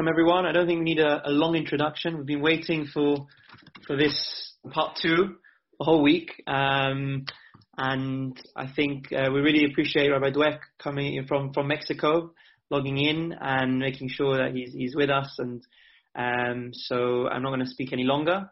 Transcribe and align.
welcome 0.00 0.14
everyone. 0.14 0.46
I 0.46 0.52
don't 0.52 0.66
think 0.66 0.78
we 0.78 0.84
need 0.84 0.98
a, 0.98 1.28
a, 1.28 1.30
long 1.30 1.54
introduction. 1.54 2.16
We've 2.16 2.24
been 2.24 2.40
waiting 2.40 2.86
for 2.86 3.26
for 3.86 3.98
this 3.98 4.54
part 4.70 4.96
two 4.96 5.36
the 5.78 5.84
whole 5.84 6.02
week, 6.02 6.42
um, 6.46 7.26
and 7.76 8.34
I 8.56 8.66
think 8.74 9.12
uh, 9.12 9.28
we 9.30 9.40
really 9.40 9.70
appreciate 9.70 10.08
Rabbi 10.08 10.30
Dweck 10.30 10.60
coming 10.82 11.16
in 11.16 11.26
from 11.26 11.52
from 11.52 11.68
Mexico, 11.68 12.32
logging 12.70 12.96
in 12.96 13.34
and 13.38 13.78
making 13.78 14.08
sure 14.08 14.38
that 14.38 14.54
he's 14.54 14.72
he's 14.72 14.96
with 14.96 15.10
us. 15.10 15.38
And 15.38 15.62
um, 16.16 16.70
so 16.72 17.28
I'm 17.28 17.42
not 17.42 17.50
going 17.50 17.60
to 17.60 17.70
speak 17.70 17.92
any 17.92 18.04
longer. 18.04 18.50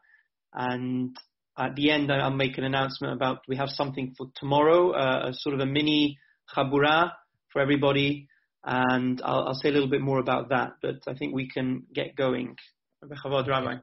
And 0.52 1.16
at 1.58 1.76
the 1.76 1.90
end, 1.90 2.12
I'll 2.12 2.30
make 2.30 2.58
an 2.58 2.64
announcement 2.64 3.14
about 3.14 3.38
we 3.48 3.56
have 3.56 3.70
something 3.70 4.14
for 4.18 4.26
tomorrow, 4.34 4.90
uh, 4.90 5.30
a 5.30 5.32
sort 5.32 5.54
of 5.54 5.62
a 5.62 5.66
mini 5.66 6.18
chabura 6.54 7.12
for 7.50 7.62
everybody 7.62 8.27
and 8.64 9.20
I'll, 9.24 9.48
I'll, 9.48 9.54
say 9.54 9.68
a 9.68 9.72
little 9.72 9.88
bit 9.88 10.00
more 10.00 10.18
about 10.18 10.50
that. 10.50 10.72
But 10.82 10.96
I 11.06 11.14
think 11.14 11.34
we 11.34 11.48
can 11.48 11.84
get 11.94 12.16
going. 12.16 12.56
Rabbi. 13.48 13.76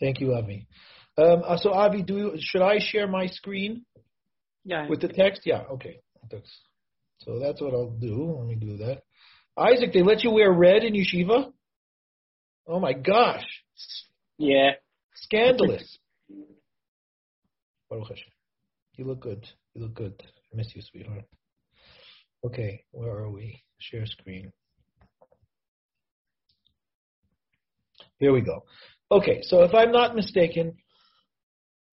Thank 0.00 0.20
you, 0.20 0.34
Avi. 0.34 0.66
Um, 1.16 1.42
uh, 1.44 1.56
so, 1.56 1.72
Avi, 1.72 2.02
do 2.02 2.16
you, 2.16 2.32
should 2.38 2.62
I 2.62 2.78
share 2.80 3.08
my 3.08 3.26
screen? 3.26 3.84
Yeah. 4.64 4.88
With 4.88 5.00
the 5.00 5.08
text? 5.08 5.42
Yeah. 5.44 5.62
Okay. 5.72 6.00
So 7.20 7.38
that's 7.38 7.60
what 7.60 7.72
I'll 7.72 7.90
do. 7.90 8.36
Let 8.38 8.46
me 8.46 8.54
do 8.54 8.76
that. 8.78 9.02
Isaac, 9.56 9.92
they 9.92 10.02
let 10.02 10.22
you 10.22 10.30
wear 10.30 10.52
red 10.52 10.84
in 10.84 10.94
yeshiva? 10.94 11.52
Oh 12.66 12.78
my 12.78 12.92
gosh. 12.92 13.44
Yeah. 14.38 14.72
Scandalous. 15.14 15.98
Baruch 17.88 18.08
Hashem. 18.08 18.32
You 18.96 19.04
look 19.06 19.20
good. 19.20 19.48
You 19.74 19.82
look 19.82 19.94
good. 19.94 20.22
I 20.52 20.56
miss 20.56 20.74
you, 20.74 20.82
sweetheart. 20.82 21.24
Okay, 22.44 22.84
where 22.92 23.10
are 23.10 23.30
we? 23.30 23.62
Share 23.78 24.06
screen. 24.06 24.52
Here 28.18 28.32
we 28.32 28.40
go. 28.40 28.64
Okay, 29.10 29.40
so 29.42 29.62
if 29.62 29.72
I'm 29.74 29.92
not 29.92 30.16
mistaken, 30.16 30.74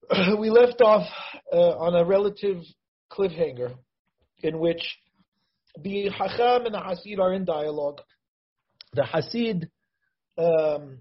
we 0.39 0.49
left 0.49 0.81
off 0.81 1.07
uh, 1.53 1.77
on 1.77 1.95
a 1.95 2.03
relative 2.03 2.63
cliffhanger 3.11 3.75
in 4.41 4.59
which 4.59 4.97
the 5.81 6.09
Hacham 6.09 6.65
and 6.65 6.73
the 6.73 6.79
Hasid 6.79 7.19
are 7.19 7.33
in 7.33 7.45
dialogue. 7.45 8.01
The 8.93 9.03
Hasid 9.03 9.69
um, 10.37 10.99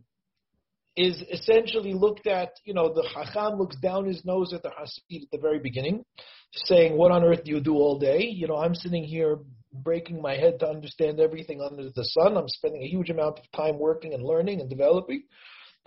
is 0.96 1.22
essentially 1.32 1.94
looked 1.94 2.26
at, 2.26 2.50
you 2.64 2.74
know, 2.74 2.92
the 2.92 3.08
Hacham 3.14 3.58
looks 3.58 3.76
down 3.76 4.04
his 4.04 4.24
nose 4.24 4.52
at 4.52 4.62
the 4.62 4.70
Hasid 4.70 5.22
at 5.22 5.30
the 5.32 5.38
very 5.38 5.58
beginning, 5.58 6.04
saying, 6.52 6.96
What 6.96 7.10
on 7.10 7.24
earth 7.24 7.44
do 7.44 7.50
you 7.50 7.60
do 7.60 7.74
all 7.74 7.98
day? 7.98 8.22
You 8.22 8.46
know, 8.46 8.56
I'm 8.56 8.74
sitting 8.74 9.04
here 9.04 9.38
breaking 9.74 10.22
my 10.22 10.34
head 10.36 10.60
to 10.60 10.68
understand 10.68 11.20
everything 11.20 11.60
under 11.60 11.90
the 11.90 12.04
sun. 12.04 12.36
I'm 12.36 12.48
spending 12.48 12.82
a 12.82 12.88
huge 12.88 13.10
amount 13.10 13.38
of 13.38 13.50
time 13.52 13.78
working 13.78 14.14
and 14.14 14.22
learning 14.22 14.60
and 14.60 14.70
developing. 14.70 15.24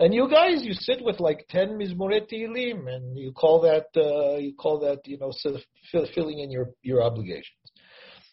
And 0.00 0.14
you 0.14 0.28
guys, 0.30 0.62
you 0.62 0.74
sit 0.74 1.02
with 1.02 1.18
like 1.18 1.46
ten 1.48 1.78
mizmoret 1.78 2.30
Tehillim, 2.30 2.86
and 2.86 3.18
you 3.18 3.32
call 3.32 3.62
that 3.62 3.86
uh, 3.96 4.36
you 4.36 4.54
call 4.54 4.78
that 4.80 5.00
you 5.06 5.18
know 5.18 5.32
filling 6.14 6.38
in 6.38 6.50
your 6.50 6.70
your 6.82 7.02
obligations. 7.02 7.56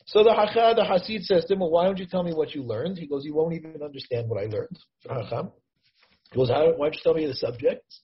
So 0.07 0.23
the 0.23 0.29
Hacham, 0.29 0.75
the 0.75 0.83
Hasid 0.83 1.23
says 1.23 1.45
to 1.45 1.53
him, 1.53 1.61
"Well, 1.61 1.71
why 1.71 1.85
don't 1.85 1.97
you 1.97 2.05
tell 2.05 2.21
me 2.21 2.33
what 2.33 2.53
you 2.53 2.61
learned?" 2.63 2.99
He 2.99 3.07
goes, 3.07 3.25
"You 3.25 3.33
won't 3.33 3.55
even 3.55 3.81
understand 3.81 4.29
what 4.29 4.43
I 4.43 4.45
learned." 4.45 4.77
Hacham. 5.09 5.51
He 6.31 6.37
goes, 6.37 6.49
"Why 6.49 6.65
don't 6.65 6.93
you 6.93 6.99
tell 7.01 7.15
me 7.15 7.25
the 7.25 7.33
subjects?" 7.33 8.01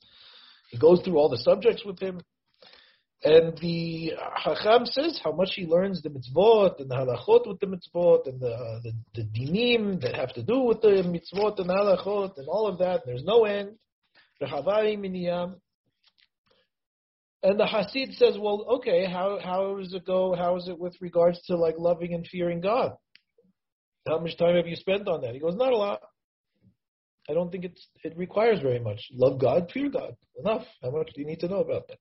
He 0.71 0.77
goes 0.77 1.01
through 1.01 1.17
all 1.17 1.29
the 1.29 1.37
subjects 1.37 1.85
with 1.85 1.99
him. 1.99 2.21
And 3.23 3.55
the 3.59 4.13
Hacham 4.35 4.85
says 4.87 5.19
how 5.23 5.31
much 5.31 5.51
he 5.55 5.67
learns 5.67 6.01
the 6.01 6.09
mitzvot 6.09 6.79
and 6.79 6.89
the 6.89 6.95
halachot 6.95 7.47
with 7.47 7.59
the 7.59 7.67
mitzvot 7.67 8.27
and 8.27 8.39
the, 8.39 8.81
the, 8.83 8.93
the 9.13 9.23
dinim 9.23 10.01
that 10.01 10.15
have 10.15 10.33
to 10.33 10.41
do 10.41 10.61
with 10.61 10.81
the 10.81 10.87
mitzvot 10.87 11.59
and 11.59 11.69
halachot 11.69 12.37
and 12.37 12.47
all 12.47 12.65
of 12.67 12.79
that. 12.79 13.03
There's 13.05 13.23
no 13.23 13.45
end. 13.45 13.75
Um, 14.41 15.55
and 17.43 17.59
the 17.59 17.65
Hasid 17.65 18.15
says, 18.15 18.37
well, 18.39 18.65
okay, 18.77 19.05
how, 19.05 19.37
how 19.43 19.77
does 19.77 19.93
it 19.93 20.05
go? 20.05 20.35
How 20.35 20.55
is 20.57 20.67
it 20.67 20.79
with 20.79 20.95
regards 20.99 21.39
to 21.43 21.55
like 21.55 21.75
loving 21.77 22.15
and 22.15 22.25
fearing 22.25 22.59
God? 22.59 22.93
How 24.07 24.17
much 24.17 24.35
time 24.37 24.55
have 24.55 24.65
you 24.65 24.75
spent 24.75 25.07
on 25.07 25.21
that? 25.21 25.35
He 25.35 25.39
goes, 25.39 25.55
not 25.55 25.73
a 25.73 25.77
lot. 25.77 26.01
I 27.29 27.33
don't 27.33 27.51
think 27.51 27.65
it's, 27.65 27.87
it 28.03 28.17
requires 28.17 28.61
very 28.61 28.79
much. 28.79 28.99
Love 29.13 29.39
God, 29.39 29.69
fear 29.71 29.89
God. 29.89 30.15
Enough. 30.39 30.65
How 30.81 30.89
much 30.89 31.11
do 31.13 31.21
you 31.21 31.27
need 31.27 31.39
to 31.41 31.47
know 31.47 31.59
about 31.59 31.87
that? 31.87 31.99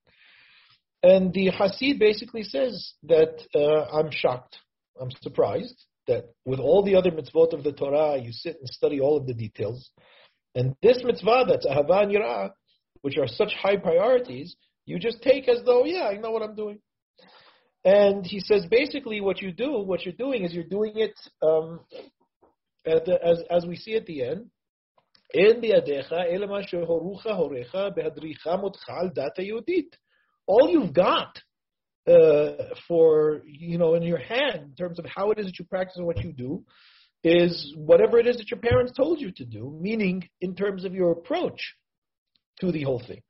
And 1.04 1.34
the 1.34 1.52
Hasid 1.52 2.00
basically 2.00 2.44
says 2.44 2.94
that 3.04 3.44
uh, 3.54 3.96
I'm 3.96 4.10
shocked, 4.12 4.58
I'm 5.00 5.12
surprised 5.22 5.86
that 6.08 6.26
with 6.46 6.60
all 6.60 6.84
the 6.84 6.96
other 6.96 7.12
mitzvot 7.12 7.54
of 7.54 7.64
the 7.64 7.72
Torah, 7.72 8.18
you 8.18 8.32
sit 8.32 8.58
and 8.60 8.68
study 8.70 9.00
all 9.00 9.18
of 9.18 9.28
the 9.28 9.34
details. 9.34 9.92
And 10.56 10.76
this 10.82 11.02
mitzvah, 11.04 11.46
that's 11.48 11.66
Ahava 11.66 12.04
and 12.04 12.12
Yirah, 12.12 12.52
which 13.02 13.18
are 13.18 13.28
such 13.28 13.54
high 13.54 13.78
priorities, 13.78 14.56
you 14.86 15.00
just 15.00 15.22
take 15.22 15.48
as 15.48 15.60
though, 15.66 15.86
yeah, 15.86 16.08
I 16.08 16.18
know 16.18 16.32
what 16.32 16.42
I'm 16.42 16.56
doing. 16.56 16.80
And 17.84 18.26
he 18.26 18.40
says 18.40 18.66
basically 18.70 19.22
what 19.22 19.42
you 19.42 19.52
do, 19.52 19.80
what 19.80 20.06
you're 20.06 20.14
doing 20.14 20.44
is 20.44 20.54
you're 20.54 20.64
doing 20.64 20.94
it 20.96 21.14
um, 21.44 21.82
the, 22.84 23.20
as, 23.24 23.40
as 23.52 23.66
we 23.66 23.76
see 23.76 23.96
at 23.96 24.06
the 24.06 24.24
end. 24.24 24.50
אין 25.34 25.62
בידיך 25.62 26.14
אלא 26.14 26.48
מה 26.48 26.64
שהורך 26.64 27.26
הוריך 27.26 27.78
בהדריך 27.96 28.48
מותך 28.48 28.90
על 28.90 29.10
דת 29.10 29.40
היהודית 29.40 29.96
all 30.51 30.69
you've 30.69 30.93
got 30.93 31.39
uh, 32.09 32.75
for 32.89 33.43
you 33.47 33.79
know 33.79 33.95
in 33.95 34.03
your 34.03 34.19
hand 34.19 34.63
in 34.65 34.75
terms 34.75 34.99
of 34.99 35.07
how 35.07 35.31
it 35.31 35.39
is 35.39 35.47
that 35.47 35.59
you 35.59 35.65
practice 35.65 35.97
and 35.97 36.07
what 36.07 36.19
you 36.25 36.33
do 36.33 36.65
is 37.23 37.75
whatever 37.77 38.19
it 38.19 38.27
is 38.27 38.37
that 38.39 38.51
your 38.51 38.61
parents 38.61 38.93
told 38.97 39.21
you 39.21 39.31
to 39.31 39.45
do, 39.45 39.79
meaning 39.81 40.29
in 40.41 40.55
terms 40.55 40.85
of 40.85 40.95
your 40.95 41.13
approach 41.13 41.61
to 42.61 42.73
the 42.73 42.83
whole 42.83 43.03
thing. 43.07 43.21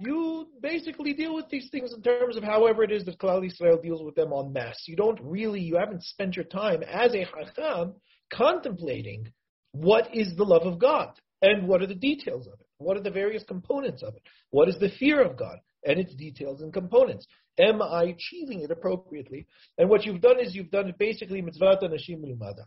You 0.00 0.48
basically 0.60 1.12
deal 1.14 1.34
with 1.34 1.48
these 1.48 1.68
things 1.70 1.92
in 1.94 2.02
terms 2.02 2.36
of 2.36 2.42
however 2.42 2.82
it 2.82 2.90
is 2.90 3.04
that 3.04 3.18
Klal 3.18 3.42
Yisrael 3.42 3.82
deals 3.82 4.02
with 4.02 4.14
them 4.14 4.32
en 4.32 4.52
masse. 4.52 4.84
You 4.86 4.96
don't 4.96 5.20
really, 5.22 5.60
you 5.60 5.76
haven't 5.76 6.02
spent 6.02 6.36
your 6.36 6.44
time 6.44 6.82
as 6.82 7.14
a 7.14 7.24
Chacham 7.24 7.94
contemplating 8.32 9.32
what 9.80 10.14
is 10.14 10.34
the 10.36 10.44
love 10.44 10.62
of 10.62 10.78
God? 10.78 11.10
And 11.42 11.68
what 11.68 11.82
are 11.82 11.86
the 11.86 11.94
details 11.94 12.46
of 12.46 12.54
it? 12.54 12.66
What 12.78 12.96
are 12.96 13.02
the 13.02 13.10
various 13.10 13.44
components 13.44 14.02
of 14.02 14.14
it? 14.14 14.22
What 14.50 14.68
is 14.68 14.78
the 14.78 14.90
fear 14.98 15.22
of 15.22 15.36
God 15.36 15.58
and 15.84 15.98
its 15.98 16.14
details 16.14 16.62
and 16.62 16.72
components? 16.72 17.26
Am 17.58 17.82
I 17.82 18.04
achieving 18.04 18.60
it 18.60 18.70
appropriately? 18.70 19.46
And 19.78 19.88
what 19.88 20.04
you've 20.04 20.20
done 20.20 20.40
is 20.40 20.54
you've 20.54 20.70
done 20.70 20.92
basically 20.98 21.42
mitzvah 21.42 21.78
nashim 21.82 22.22
lumada. 22.22 22.64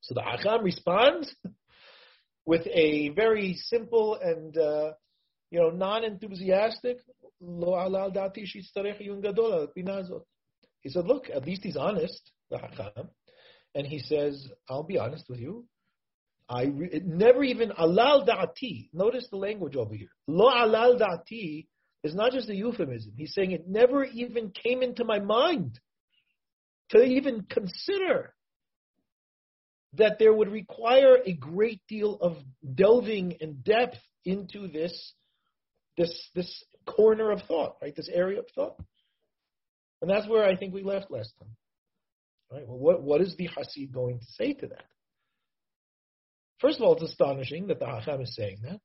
So 0.00 0.14
the 0.14 0.22
Hacham 0.22 0.62
responds 0.62 1.34
with 2.46 2.66
a 2.66 3.10
very 3.10 3.54
simple 3.54 4.18
and 4.20 4.56
uh, 4.56 4.92
you 5.50 5.60
know 5.60 5.70
non-enthusiastic 5.70 6.98
lo 7.40 7.72
alal 7.72 8.14
dati 8.14 8.44
He 10.82 10.90
said, 10.90 11.06
look, 11.06 11.30
at 11.30 11.46
least 11.46 11.62
he's 11.62 11.76
honest, 11.76 12.30
the 12.50 12.58
Hacham, 12.58 13.08
and 13.74 13.86
he 13.86 13.98
says, 13.98 14.48
I'll 14.68 14.82
be 14.82 14.98
honest 14.98 15.24
with 15.28 15.40
you. 15.40 15.66
I 16.48 16.66
never 16.66 17.42
even 17.42 17.70
alal 17.70 18.26
da'ati. 18.26 18.90
Notice 18.92 19.26
the 19.30 19.36
language 19.36 19.76
over 19.76 19.94
here. 19.94 20.10
Lo 20.26 20.50
alal 20.50 21.00
da'ati 21.00 21.66
is 22.02 22.14
not 22.14 22.32
just 22.32 22.50
a 22.50 22.54
euphemism. 22.54 23.12
He's 23.16 23.32
saying 23.32 23.52
it 23.52 23.66
never 23.66 24.04
even 24.04 24.50
came 24.50 24.82
into 24.82 25.04
my 25.04 25.20
mind 25.20 25.80
to 26.90 27.02
even 27.02 27.46
consider 27.48 28.34
that 29.94 30.18
there 30.18 30.34
would 30.34 30.48
require 30.48 31.18
a 31.24 31.32
great 31.32 31.80
deal 31.88 32.16
of 32.20 32.36
delving 32.74 33.32
in 33.40 33.60
depth 33.62 33.98
into 34.24 34.68
this 34.68 35.12
this 35.96 36.12
this 36.34 36.64
corner 36.86 37.30
of 37.30 37.40
thought, 37.42 37.76
right? 37.80 37.94
This 37.96 38.10
area 38.12 38.40
of 38.40 38.46
thought. 38.54 38.76
And 40.02 40.10
that's 40.10 40.28
where 40.28 40.44
I 40.44 40.56
think 40.56 40.74
we 40.74 40.82
left 40.82 41.10
last 41.10 41.32
time. 41.38 41.56
Right? 42.52 42.68
Well, 42.68 42.78
what, 42.78 43.02
what 43.02 43.20
is 43.22 43.34
the 43.36 43.48
Hasid 43.48 43.92
going 43.92 44.18
to 44.18 44.26
say 44.32 44.52
to 44.52 44.66
that? 44.66 44.84
First 46.64 46.78
of 46.78 46.84
all, 46.84 46.94
it's 46.94 47.02
astonishing 47.02 47.66
that 47.66 47.78
the 47.78 47.84
Hacham 47.84 48.22
is 48.22 48.34
saying 48.34 48.60
that. 48.62 48.80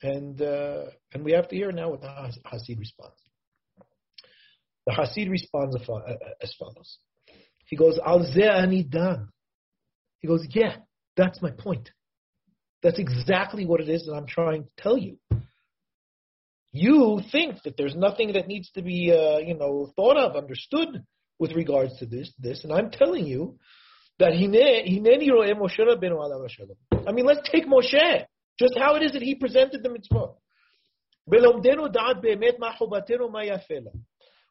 And, 0.00 0.40
uh, 0.40 0.84
and 1.12 1.24
we 1.24 1.32
have 1.32 1.48
to 1.48 1.56
hear 1.56 1.72
now 1.72 1.90
what 1.90 2.02
the 2.02 2.06
Hasid 2.06 2.78
responds. 2.78 3.16
The 4.86 4.92
Hasid 4.92 5.28
responds 5.28 5.74
as 5.74 6.54
follows. 6.56 6.98
He 7.66 7.74
goes, 7.74 7.98
Al 8.06 8.24
ani 8.40 8.84
dan. 8.84 9.30
He 10.20 10.28
goes, 10.28 10.46
yeah, 10.50 10.76
that's 11.16 11.42
my 11.42 11.50
point. 11.50 11.90
That's 12.84 13.00
exactly 13.00 13.66
what 13.66 13.80
it 13.80 13.88
is 13.88 14.06
that 14.06 14.14
I'm 14.14 14.28
trying 14.28 14.62
to 14.62 14.70
tell 14.78 14.96
you. 14.96 15.18
You 16.70 17.22
think 17.32 17.64
that 17.64 17.76
there's 17.76 17.96
nothing 17.96 18.34
that 18.34 18.46
needs 18.46 18.70
to 18.76 18.82
be, 18.82 19.10
uh, 19.10 19.38
you 19.38 19.54
know, 19.54 19.92
thought 19.96 20.16
of, 20.16 20.36
understood 20.36 21.02
with 21.40 21.50
regards 21.54 21.98
to 21.98 22.06
this, 22.06 22.32
this, 22.38 22.62
and 22.62 22.72
I'm 22.72 22.92
telling 22.92 23.26
you 23.26 23.58
that 24.20 24.32
Hineni 24.32 25.30
Ro'eh 25.30 25.54
Moshe 25.54 25.80
Rabbeinu 25.80 26.12
alav. 26.12 26.46
I 27.08 27.12
mean, 27.12 27.26
let's 27.26 27.48
take 27.50 27.66
Moshe, 27.66 28.24
just 28.58 28.78
how 28.78 28.94
it 28.94 29.02
is 29.02 29.12
that 29.12 29.22
he 29.22 29.34
presented 29.34 29.82
the 29.82 29.90
mitzvah. 29.90 30.34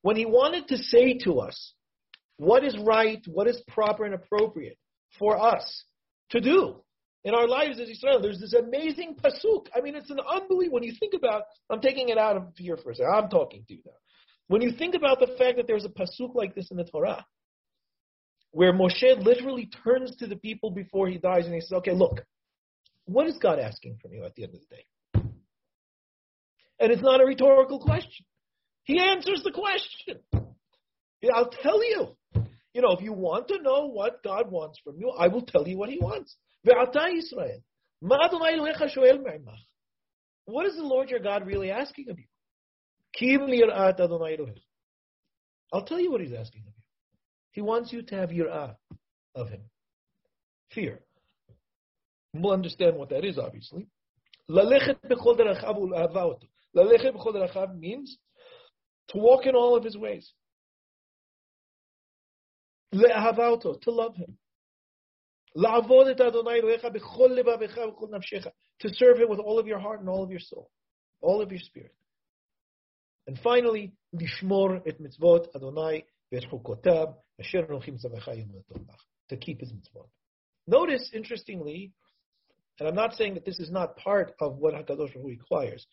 when 0.02 0.16
he 0.16 0.26
wanted 0.26 0.68
to 0.68 0.78
say 0.78 1.18
to 1.24 1.40
us 1.40 1.74
what 2.38 2.64
is 2.64 2.78
right, 2.80 3.22
what 3.28 3.48
is 3.48 3.62
proper 3.68 4.06
and 4.06 4.16
appropriate 4.16 4.78
for 5.18 5.40
us 5.40 5.84
to 6.32 6.42
do 6.42 6.82
in 7.24 7.34
our 7.36 7.48
lives 7.48 7.80
as 7.80 7.90
Israel. 7.90 8.22
There's 8.22 8.40
this 8.40 8.54
amazing 8.54 9.18
pasuk. 9.22 9.68
I 9.76 9.82
mean, 9.82 9.96
it's 9.96 10.10
an 10.10 10.20
unbelievable. 10.20 10.76
When 10.76 10.84
you 10.84 10.94
think 11.00 11.14
about, 11.14 11.44
I'm 11.70 11.82
taking 11.82 12.10
it 12.10 12.18
out 12.18 12.38
of 12.38 12.44
here 12.56 12.78
for 12.78 12.92
a 12.92 12.96
second. 12.96 13.14
I'm 13.14 13.30
talking 13.30 13.66
to 13.68 13.74
you 13.74 13.82
now. 13.86 13.92
When 14.48 14.62
you 14.62 14.72
think 14.72 14.96
about 14.96 15.20
the 15.20 15.36
fact 15.38 15.58
that 15.58 15.68
there's 15.68 15.86
a 15.86 15.90
pasuk 15.90 16.34
like 16.34 16.56
this 16.56 16.72
in 16.72 16.78
the 16.78 16.86
Torah, 16.86 17.26
where 18.52 18.74
Moshe 18.74 19.24
literally 19.24 19.70
turns 19.84 20.16
to 20.18 20.28
the 20.28 20.36
people 20.36 20.72
before 20.72 21.08
he 21.08 21.18
dies 21.18 21.46
and 21.46 21.54
he 21.54 21.62
says, 21.62 21.74
"Okay, 21.74 21.94
look, 21.94 22.26
what 23.06 23.28
is 23.28 23.38
God 23.38 23.60
asking 23.60 23.98
from 24.02 24.14
you 24.14 24.24
at 24.26 24.36
the 24.36 24.44
end 24.44 24.56
of 24.56 24.62
the 24.62 24.76
day?" 24.76 24.86
And 26.80 26.92
it's 26.92 27.02
not 27.02 27.22
a 27.22 27.26
rhetorical 27.26 27.80
question. 27.80 28.26
He 28.84 29.00
answers 29.00 29.44
the 29.44 29.52
question. 29.52 30.20
I'll 31.34 31.50
tell 31.50 31.84
you. 31.84 32.16
You 32.74 32.82
know, 32.82 32.92
if 32.92 33.02
you 33.02 33.14
want 33.14 33.48
to 33.50 33.62
know 33.62 33.88
what 33.88 34.24
God 34.24 34.52
wants 34.52 34.80
from 34.84 34.98
you, 35.00 35.10
I 35.10 35.28
will 35.28 35.42
tell 35.42 35.68
you 35.68 35.78
what 35.78 35.90
He 35.90 36.00
wants. 36.00 36.36
Israel. 36.64 37.62
What 40.46 40.66
is 40.66 40.76
the 40.76 40.84
Lord 40.84 41.10
your 41.10 41.20
God 41.20 41.46
really 41.46 41.72
asking 41.72 42.10
of 42.10 42.18
you? 42.18 42.26
I'll 45.74 45.86
tell 45.86 46.00
you 46.00 46.12
what 46.12 46.22
He's 46.22 46.34
asking 46.34 46.62
of 46.68 46.74
you. 46.76 46.79
He 47.60 47.64
wants 47.64 47.92
you 47.92 48.02
to 48.04 48.16
have 48.16 48.30
yir'ah 48.30 48.78
of 49.36 49.50
Him. 49.50 49.64
Fear. 50.72 51.02
We'll 52.34 52.54
understand 52.54 52.96
what 52.96 53.10
that 53.10 53.26
is, 53.26 53.38
obviously. 53.38 53.86
Lalechet 54.50 54.96
means 57.78 58.18
to 59.10 59.18
walk 59.18 59.46
in 59.46 59.56
all 59.56 59.76
of 59.76 59.84
His 59.84 59.98
ways. 59.98 60.32
Le'ahavato, 62.96 63.82
to 63.82 63.92
love 63.92 64.16
him. 64.16 64.38
La'avod 65.58 66.12
et 66.12 66.22
Adonai 66.22 66.62
Elohecha 66.62 66.96
b'chol 66.96 67.32
levavecha 67.38 67.92
v'chol 67.92 68.10
nafshecha. 68.10 68.54
To 68.80 68.90
serve 68.94 69.18
him 69.20 69.28
with 69.30 69.40
all 69.40 69.60
of 69.60 69.68
your 69.68 69.80
heart 69.80 70.00
and 70.00 70.08
all 70.08 70.24
of 70.24 70.32
your 70.32 70.40
soul, 70.40 70.72
all 71.20 71.42
of 71.42 71.52
your 71.52 71.60
spirit. 71.60 71.94
And 73.28 73.38
finally, 73.44 73.92
lishmor 74.16 74.82
et 74.88 75.02
mitzvot 75.02 75.54
Adonai 75.54 76.06
v'et 76.34 76.50
zavecha 76.50 77.16
To 79.30 79.38
keep 79.38 79.60
his 79.60 79.72
mitzvot. 79.72 80.08
Notice, 80.68 81.10
interestingly, 81.14 81.94
and 82.80 82.88
I'm 82.88 82.96
not 82.96 83.16
saying 83.16 83.34
that 83.36 83.46
this 83.46 83.60
is 83.60 83.70
not 83.72 83.98
part 83.98 84.34
of 84.40 84.58
what 84.58 84.74
Hakadosh 84.74 85.14
Baruch 85.14 85.26
requires, 85.26 85.86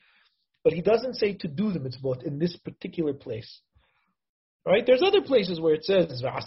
but 0.65 0.73
he 0.73 0.83
doesn't 0.83 1.15
say 1.15 1.35
to 1.35 1.49
do 1.49 1.73
the 1.73 1.79
mitzvot 1.79 2.23
in 2.25 2.39
this 2.39 2.57
particular 2.57 3.13
place. 3.13 3.61
Right? 4.67 4.85
There's 4.85 5.03
other 5.03 5.23
places 5.23 5.61
where 5.61 5.75
it 5.75 5.85
says 5.85 6.21
You 6.21 6.29
have 6.29 6.43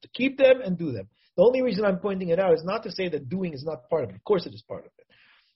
to 0.00 0.08
keep 0.14 0.36
them 0.36 0.60
and 0.62 0.76
do 0.76 0.92
them. 0.92 1.08
The 1.36 1.42
only 1.42 1.62
reason 1.62 1.84
I'm 1.84 1.98
pointing 1.98 2.28
it 2.28 2.38
out 2.38 2.52
is 2.54 2.64
not 2.64 2.82
to 2.82 2.92
say 2.92 3.08
that 3.08 3.30
doing 3.30 3.54
is 3.54 3.64
not 3.64 3.88
part 3.88 4.04
of 4.04 4.10
it. 4.10 4.16
Of 4.16 4.24
course 4.24 4.44
it 4.44 4.52
is 4.52 4.62
part 4.68 4.84
of 4.84 4.90
it. 4.98 5.06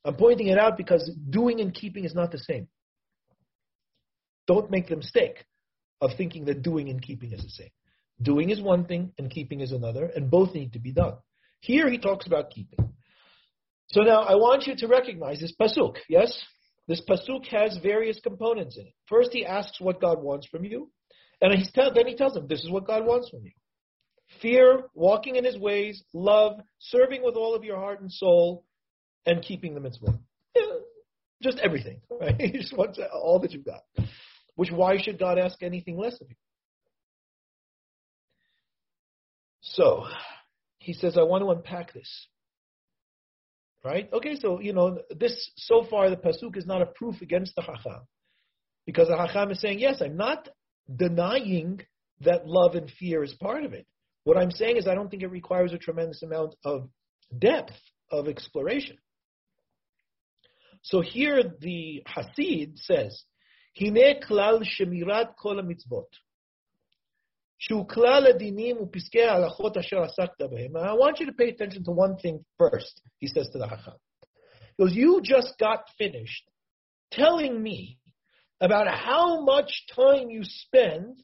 I'm 0.04 0.14
pointing 0.14 0.48
it 0.48 0.58
out 0.58 0.78
because 0.78 1.10
doing 1.28 1.60
and 1.60 1.74
keeping 1.74 2.04
is 2.04 2.14
not 2.14 2.32
the 2.32 2.38
same. 2.38 2.68
Don't 4.46 4.70
make 4.70 4.88
the 4.88 4.96
mistake 4.96 5.44
of 6.02 6.10
thinking 6.16 6.44
that 6.46 6.62
doing 6.62 6.90
and 6.90 7.00
keeping 7.00 7.32
is 7.32 7.42
the 7.42 7.48
same. 7.48 7.70
Doing 8.20 8.50
is 8.50 8.60
one 8.60 8.84
thing 8.84 9.12
and 9.18 9.30
keeping 9.30 9.60
is 9.60 9.72
another, 9.72 10.10
and 10.14 10.30
both 10.30 10.54
need 10.54 10.72
to 10.74 10.80
be 10.80 10.92
done. 10.92 11.14
Here 11.60 11.88
he 11.88 11.96
talks 11.96 12.26
about 12.26 12.50
keeping. 12.50 12.92
So 13.86 14.02
now 14.02 14.22
I 14.22 14.34
want 14.34 14.66
you 14.66 14.74
to 14.76 14.86
recognize 14.88 15.38
this 15.38 15.54
pasuk, 15.58 15.96
yes? 16.08 16.42
This 16.88 17.00
pasuk 17.08 17.46
has 17.48 17.78
various 17.82 18.18
components 18.20 18.76
in 18.76 18.86
it. 18.86 18.94
First, 19.08 19.30
he 19.32 19.46
asks 19.46 19.80
what 19.80 20.00
God 20.00 20.20
wants 20.20 20.46
from 20.48 20.64
you, 20.64 20.90
and 21.40 21.54
he's 21.54 21.70
then 21.74 22.06
he 22.06 22.16
tells 22.16 22.36
him 22.36 22.46
this 22.48 22.64
is 22.64 22.70
what 22.70 22.86
God 22.86 23.06
wants 23.06 23.28
from 23.30 23.44
you: 23.44 23.52
fear, 24.40 24.84
walking 24.94 25.36
in 25.36 25.44
His 25.44 25.58
ways, 25.58 26.02
love, 26.12 26.60
serving 26.80 27.22
with 27.22 27.36
all 27.36 27.54
of 27.54 27.64
your 27.64 27.76
heart 27.76 28.00
and 28.00 28.10
soul, 28.10 28.64
and 29.24 29.42
keeping 29.42 29.74
the 29.74 29.80
mitzvah. 29.80 30.18
Just 31.42 31.58
everything, 31.58 32.00
right? 32.20 32.40
He 32.40 32.52
just 32.52 32.76
wants 32.76 32.98
all 33.12 33.38
that 33.40 33.52
you've 33.52 33.64
got. 33.64 33.82
Which 34.54 34.70
why 34.70 35.00
should 35.00 35.18
God 35.18 35.38
ask 35.38 35.62
anything 35.62 35.98
less 35.98 36.20
of 36.20 36.28
you? 36.28 36.36
So, 39.60 40.04
he 40.78 40.92
says, 40.92 41.16
I 41.16 41.22
want 41.22 41.44
to 41.44 41.50
unpack 41.50 41.92
this. 41.92 42.26
Right? 43.84 44.08
Okay, 44.12 44.36
so, 44.36 44.60
you 44.60 44.72
know, 44.72 44.98
this, 45.18 45.50
so 45.56 45.84
far, 45.88 46.10
the 46.10 46.16
Pasuk 46.16 46.56
is 46.56 46.66
not 46.66 46.82
a 46.82 46.86
proof 46.86 47.20
against 47.20 47.54
the 47.56 47.62
Hacham. 47.62 48.02
Because 48.86 49.08
the 49.08 49.16
Hacham 49.16 49.50
is 49.50 49.60
saying, 49.60 49.78
yes, 49.78 50.00
I'm 50.00 50.16
not 50.16 50.48
denying 50.94 51.80
that 52.20 52.46
love 52.46 52.74
and 52.74 52.90
fear 52.98 53.22
is 53.22 53.34
part 53.34 53.64
of 53.64 53.72
it. 53.72 53.86
What 54.24 54.36
I'm 54.36 54.50
saying 54.50 54.76
is 54.76 54.86
I 54.86 54.94
don't 54.94 55.08
think 55.10 55.22
it 55.22 55.28
requires 55.28 55.72
a 55.72 55.78
tremendous 55.78 56.22
amount 56.22 56.54
of 56.64 56.88
depth 57.36 57.72
of 58.10 58.28
exploration. 58.28 58.96
So 60.82 61.00
here 61.00 61.42
the 61.60 62.04
Hasid 62.06 62.76
says, 62.76 63.22
Hine 63.75 64.19
klal 64.21 64.63
shemirat 64.63 65.35
kol 65.35 65.61
mitzvot. 65.61 66.09
שהוא 67.59 67.89
כלל 67.89 68.27
הדינים 68.27 68.77
ופסקי 68.81 69.23
ההלכות 69.23 69.77
אשר 69.77 70.01
עסקת 70.01 70.41
בהם. 70.41 70.77
I 70.77 70.93
want 70.93 71.19
you 71.19 71.25
to 71.25 71.33
pay 71.33 71.49
attention 71.49 71.83
to 71.83 71.91
one 71.91 72.15
thing 72.17 72.45
first, 72.57 73.01
he 73.19 73.27
says 73.27 73.49
to 73.49 73.57
the 73.57 73.67
Hacham. 73.67 73.97
He 74.77 74.83
goes, 74.83 74.93
you 74.93 75.21
just 75.23 75.57
got 75.59 75.81
finished 75.97 76.45
telling 77.11 77.61
me 77.61 77.97
about 78.61 78.87
how 78.87 79.41
much 79.41 79.71
time 79.95 80.29
you 80.29 80.43
spend 80.43 81.23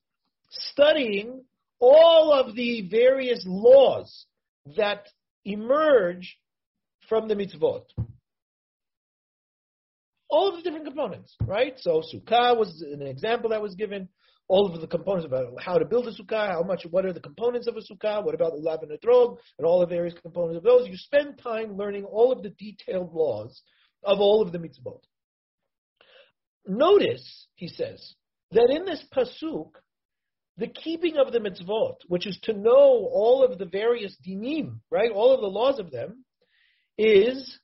studying 0.50 1.44
all 1.80 2.32
of 2.34 2.56
the 2.56 2.88
various 2.90 3.44
laws 3.46 4.26
that 4.78 5.08
emerge 5.46 6.38
from 7.10 7.28
the 7.28 7.36
mitzvot. 7.36 7.84
All 10.31 10.49
of 10.49 10.57
the 10.57 10.63
different 10.63 10.87
components, 10.87 11.35
right? 11.43 11.75
So 11.79 12.03
Sukkah 12.03 12.57
was 12.57 12.83
an 12.83 13.03
example 13.03 13.51
that 13.51 13.63
was 13.63 13.75
given 13.75 14.09
all 14.49 14.73
of 14.73 14.81
the 14.81 14.87
components 14.87 15.27
about 15.27 15.47
how 15.61 15.79
to 15.79 15.85
build 15.85 16.09
a 16.09 16.13
sukkah, 16.13 16.51
how 16.51 16.63
much, 16.63 16.87
what 16.91 17.05
are 17.05 17.13
the 17.13 17.21
components 17.21 17.67
of 17.67 17.77
a 17.77 17.81
sukkah, 17.81 18.25
what 18.25 18.35
about 18.35 18.53
the 18.53 18.59
lav 18.59 18.81
and 18.83 18.91
the 18.91 18.97
etrog, 18.97 19.37
and 19.59 19.67
all 19.67 19.81
the 19.81 19.87
various 19.87 20.15
components 20.23 20.57
of 20.57 20.63
those. 20.63 20.89
You 20.89 20.97
spend 20.97 21.39
time 21.39 21.77
learning 21.77 22.05
all 22.05 22.33
of 22.33 22.43
the 22.43 22.51
detailed 22.51 23.13
laws 23.13 23.61
of 24.03 24.21
all 24.21 24.43
of 24.43 24.53
the 24.53 24.59
mitzvot. 24.59 25.01
Notice, 26.67 27.47
he 27.55 27.69
says, 27.69 28.15
that 28.53 28.71
in 28.71 28.87
this 28.87 29.05
pasuk, 29.15 29.71
the 30.57 30.67
keeping 30.67 31.19
of 31.19 31.33
the 31.33 31.41
mitzvot, 31.41 31.97
which 32.09 32.27
is 32.27 32.39
to 32.45 32.53
know 32.53 33.09
all 33.13 33.45
of 33.45 33.59
the 33.59 33.67
various 33.67 34.17
dinim, 34.27 34.81
right, 34.91 35.11
all 35.11 35.35
of 35.35 35.41
the 35.41 35.47
laws 35.47 35.79
of 35.79 35.91
them, 35.91 36.25
is 36.97 37.59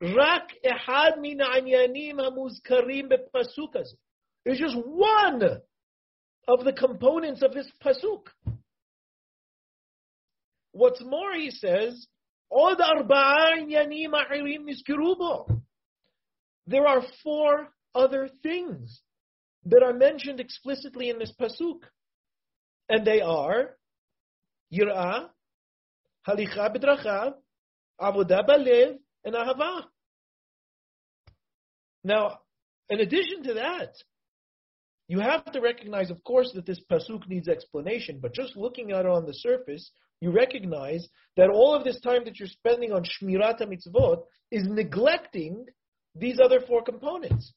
rak 0.00 0.52
ehad 0.64 1.18
min 1.20 1.38
anyanim 1.38 2.18
hamuzkarim 2.18 3.10
bepasuk 3.10 3.74
It's 4.44 4.60
just 4.60 4.76
one 4.76 5.42
of 6.48 6.64
the 6.64 6.72
components 6.72 7.42
of 7.42 7.52
this 7.52 7.70
pasuk. 7.84 8.28
What's 10.72 11.02
more, 11.02 11.34
he 11.34 11.50
says, 11.50 12.06
there 16.66 16.86
are 16.86 17.02
four 17.22 17.72
other 17.94 18.28
things 18.42 19.00
that 19.64 19.82
are 19.82 19.94
mentioned 19.94 20.38
explicitly 20.38 21.10
in 21.10 21.18
this 21.18 21.32
pasuk, 21.40 21.80
and 22.88 23.06
they 23.06 23.20
are 23.20 23.76
yirah, 24.72 25.30
halicha 26.28 26.76
b'drachav, 26.76 27.34
avodah 28.00 28.46
balev, 28.46 28.98
and 29.26 29.34
ahava. 29.34 29.82
Now, 32.04 32.38
in 32.88 33.00
addition 33.00 33.42
to 33.42 33.54
that, 33.54 33.92
you 35.08 35.20
have 35.20 35.44
to 35.52 35.60
recognize, 35.60 36.10
of 36.10 36.22
course, 36.24 36.52
that 36.54 36.66
this 36.66 36.80
pasuk 36.90 37.28
needs 37.28 37.48
explanation, 37.48 38.18
but 38.22 38.32
just 38.32 38.56
looking 38.56 38.92
at 38.92 39.04
it 39.04 39.10
on 39.10 39.26
the 39.26 39.34
surface, 39.34 39.90
you 40.20 40.30
recognize 40.30 41.06
that 41.36 41.50
all 41.50 41.74
of 41.74 41.84
this 41.84 42.00
time 42.00 42.24
that 42.24 42.38
you're 42.38 42.48
spending 42.48 42.92
on 42.92 43.04
shmirat 43.04 43.60
mitzvot 43.60 44.22
is 44.50 44.66
neglecting 44.66 45.66
these 46.14 46.40
other 46.40 46.60
four 46.60 46.82
components. 46.82 47.52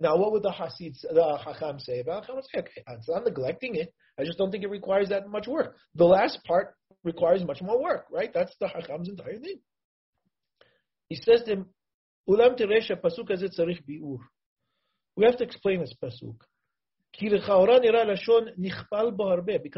Now, 0.00 0.16
what 0.16 0.32
would 0.32 0.42
the 0.42 0.50
Hasid, 0.50 0.94
the 1.02 1.38
Hacham 1.44 1.80
say 1.80 2.00
about 2.00 2.28
it? 2.28 2.44
Say, 2.52 2.60
okay, 2.60 2.84
I'm 2.86 3.00
not 3.08 3.24
neglecting 3.24 3.74
it. 3.76 3.92
I 4.18 4.24
just 4.24 4.38
don't 4.38 4.50
think 4.50 4.62
it 4.62 4.70
requires 4.70 5.08
that 5.08 5.28
much 5.28 5.48
work. 5.48 5.76
The 5.94 6.04
last 6.04 6.40
part 6.44 6.74
requires 7.02 7.44
much 7.44 7.60
more 7.62 7.82
work, 7.82 8.06
right? 8.12 8.30
That's 8.32 8.54
the 8.60 8.68
Hacham's 8.68 9.08
entire 9.08 9.38
thing. 9.38 9.58
He 11.08 11.16
says 11.16 11.42
to 11.44 11.52
him, 11.52 11.66
Ulam 12.28 12.58
teresha 12.58 13.00
pasuk 13.00 13.30
tzarich 13.30 13.82
biur. 13.88 14.18
We 15.16 15.24
have 15.24 15.38
to 15.38 15.44
explain 15.44 15.80
this 15.80 15.94
pasuk. 16.02 16.36
Because 17.18 17.48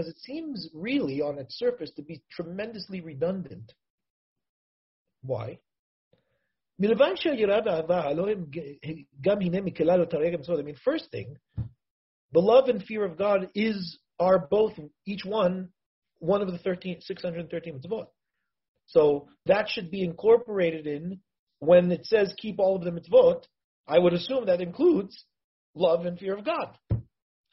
it 0.09 0.19
seems 0.19 0.69
really 0.75 1.23
on 1.23 1.39
its 1.39 1.57
surface 1.59 1.93
to 1.93 2.03
be 2.03 2.21
tremendously 2.31 3.01
redundant. 3.01 3.73
Why? 5.23 5.59
I 6.79 6.79
mean, 6.79 6.99
first 10.85 11.11
thing, 11.11 11.37
the 12.33 12.41
love 12.41 12.69
and 12.69 12.85
fear 12.85 13.05
of 13.05 13.17
God 13.17 13.49
is 13.55 13.99
are 14.19 14.47
both 14.51 14.73
each 15.07 15.25
one 15.25 15.69
one 16.21 16.43
of 16.43 16.53
the 16.53 16.59
13, 16.59 17.01
613 17.01 17.81
mitzvot. 17.81 18.07
So 18.90 19.28
that 19.47 19.68
should 19.68 19.90
be 19.90 20.02
incorporated 20.02 20.87
in 20.87 21.20
when 21.61 21.92
it 21.92 22.06
says 22.06 22.35
keep 22.37 22.59
all 22.59 22.76
of 22.76 22.82
the 22.82 22.90
mitzvot. 22.90 23.44
I 23.87 23.99
would 23.99 24.12
assume 24.12 24.47
that 24.47 24.61
includes 24.61 25.25
love 25.75 26.06
and 26.06 26.18
fear 26.18 26.37
of 26.37 26.44
God. 26.44 26.76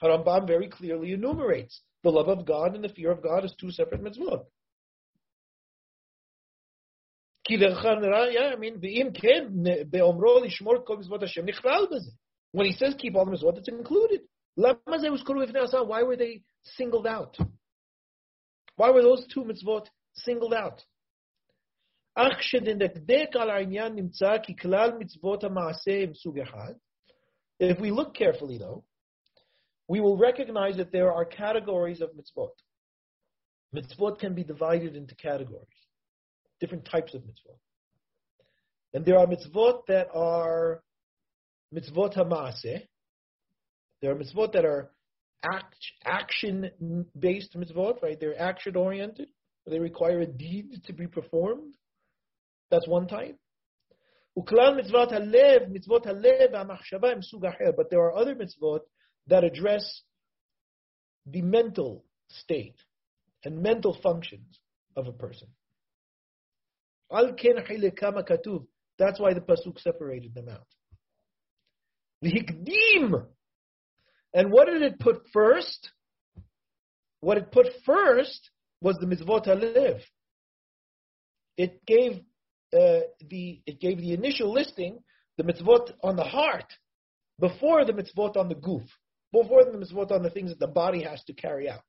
Harambam 0.01 0.47
very 0.47 0.67
clearly 0.67 1.13
enumerates 1.13 1.81
the 2.03 2.09
love 2.09 2.27
of 2.27 2.45
God 2.45 2.73
and 2.73 2.83
the 2.83 2.89
fear 2.89 3.11
of 3.11 3.21
God 3.21 3.45
as 3.45 3.53
two 3.59 3.69
separate 3.71 4.03
mitzvot. 4.03 4.45
When 12.51 12.65
he 12.65 12.73
says 12.73 12.95
keep 12.97 13.15
all 13.15 13.25
the 13.25 13.31
mitzvot, 13.31 13.57
it's 13.57 13.69
included. 13.69 14.21
Why 14.55 14.73
were 16.03 16.17
they 16.17 16.41
singled 16.63 17.07
out? 17.07 17.37
Why 18.75 18.89
were 18.89 19.03
those 19.03 19.25
two 19.31 19.43
mitzvot 19.43 19.85
singled 20.15 20.53
out? 20.53 20.83
If 27.59 27.79
we 27.79 27.91
look 27.91 28.15
carefully, 28.15 28.57
though, 28.57 28.83
we 29.87 29.99
will 29.99 30.17
recognize 30.17 30.77
that 30.77 30.91
there 30.91 31.13
are 31.13 31.25
categories 31.25 32.01
of 32.01 32.09
mitzvot. 32.11 32.49
Mitzvot 33.75 34.19
can 34.19 34.33
be 34.33 34.43
divided 34.43 34.95
into 34.95 35.13
categories, 35.15 35.67
different 36.59 36.85
types 36.85 37.13
of 37.13 37.21
mitzvot. 37.21 37.59
And 38.93 39.05
there 39.05 39.19
are 39.19 39.27
mitzvot 39.27 39.85
that 39.87 40.07
are 40.13 40.81
mitzvot 41.73 42.15
ha'maaseh. 42.15 42.81
There 44.01 44.11
are 44.11 44.15
mitzvot 44.15 44.53
that 44.53 44.65
are 44.65 44.91
act, 45.43 45.75
action-based 46.03 47.55
mitzvot, 47.55 48.01
right? 48.01 48.19
They're 48.19 48.41
action-oriented. 48.41 49.27
They 49.67 49.79
require 49.79 50.21
a 50.21 50.25
deed 50.25 50.81
to 50.85 50.93
be 50.93 51.05
performed. 51.07 51.75
That's 52.69 52.87
one 52.87 53.07
type. 53.07 53.37
Uklan 54.37 54.79
mitzvot 54.79 55.11
halev, 55.11 55.69
mitzvot 55.71 56.05
halev 56.05 57.75
But 57.75 57.89
there 57.89 58.01
are 58.01 58.15
other 58.15 58.35
mitzvot 58.35 58.81
that 59.27 59.43
address 59.43 60.03
the 61.25 61.41
mental 61.41 62.05
state 62.29 62.79
and 63.43 63.61
mental 63.61 63.97
functions 64.01 64.59
of 64.95 65.07
a 65.07 65.11
person. 65.11 65.47
Al 67.11 67.33
ken 67.33 67.55
katuv. 67.57 68.65
That's 68.99 69.19
why 69.19 69.33
the 69.33 69.41
pasuk 69.41 69.79
separated 69.79 70.33
them 70.33 70.49
out. 70.49 70.67
And 74.33 74.51
what 74.51 74.67
did 74.67 74.81
it 74.81 74.99
put 74.99 75.21
first? 75.31 75.91
What 77.21 77.37
it 77.37 77.51
put 77.51 77.67
first 77.85 78.49
was 78.81 78.97
the 78.97 79.05
mitzvot 79.07 79.45
halev. 79.47 80.01
It 81.57 81.85
gave 81.85 82.21
uh, 82.73 82.99
the 83.29 83.61
it 83.65 83.79
gave 83.79 83.97
the 83.97 84.13
initial 84.13 84.51
listing 84.51 84.99
the 85.37 85.43
mitzvot 85.43 85.91
on 86.03 86.15
the 86.15 86.23
heart 86.23 86.65
before 87.39 87.85
the 87.85 87.93
mitzvot 87.93 88.35
on 88.35 88.49
the 88.49 88.55
goof, 88.55 88.83
before 89.31 89.63
the 89.63 89.77
mitzvot 89.77 90.11
on 90.11 90.23
the 90.23 90.29
things 90.29 90.49
that 90.49 90.59
the 90.59 90.67
body 90.67 91.03
has 91.03 91.23
to 91.25 91.33
carry 91.33 91.69
out. 91.69 91.83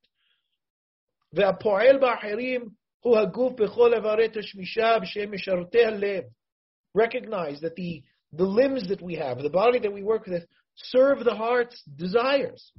Recognize 6.95 7.61
that 7.61 7.75
the, 7.77 8.03
the 8.33 8.45
limbs 8.45 8.89
that 8.89 9.03
we 9.03 9.15
have, 9.15 9.39
the 9.39 9.51
body 9.51 9.79
that 9.79 9.93
we 9.93 10.03
work 10.03 10.27
with, 10.27 10.45
serve 10.75 11.25
the 11.25 11.35
heart's 11.35 11.83
desires. 11.97 12.73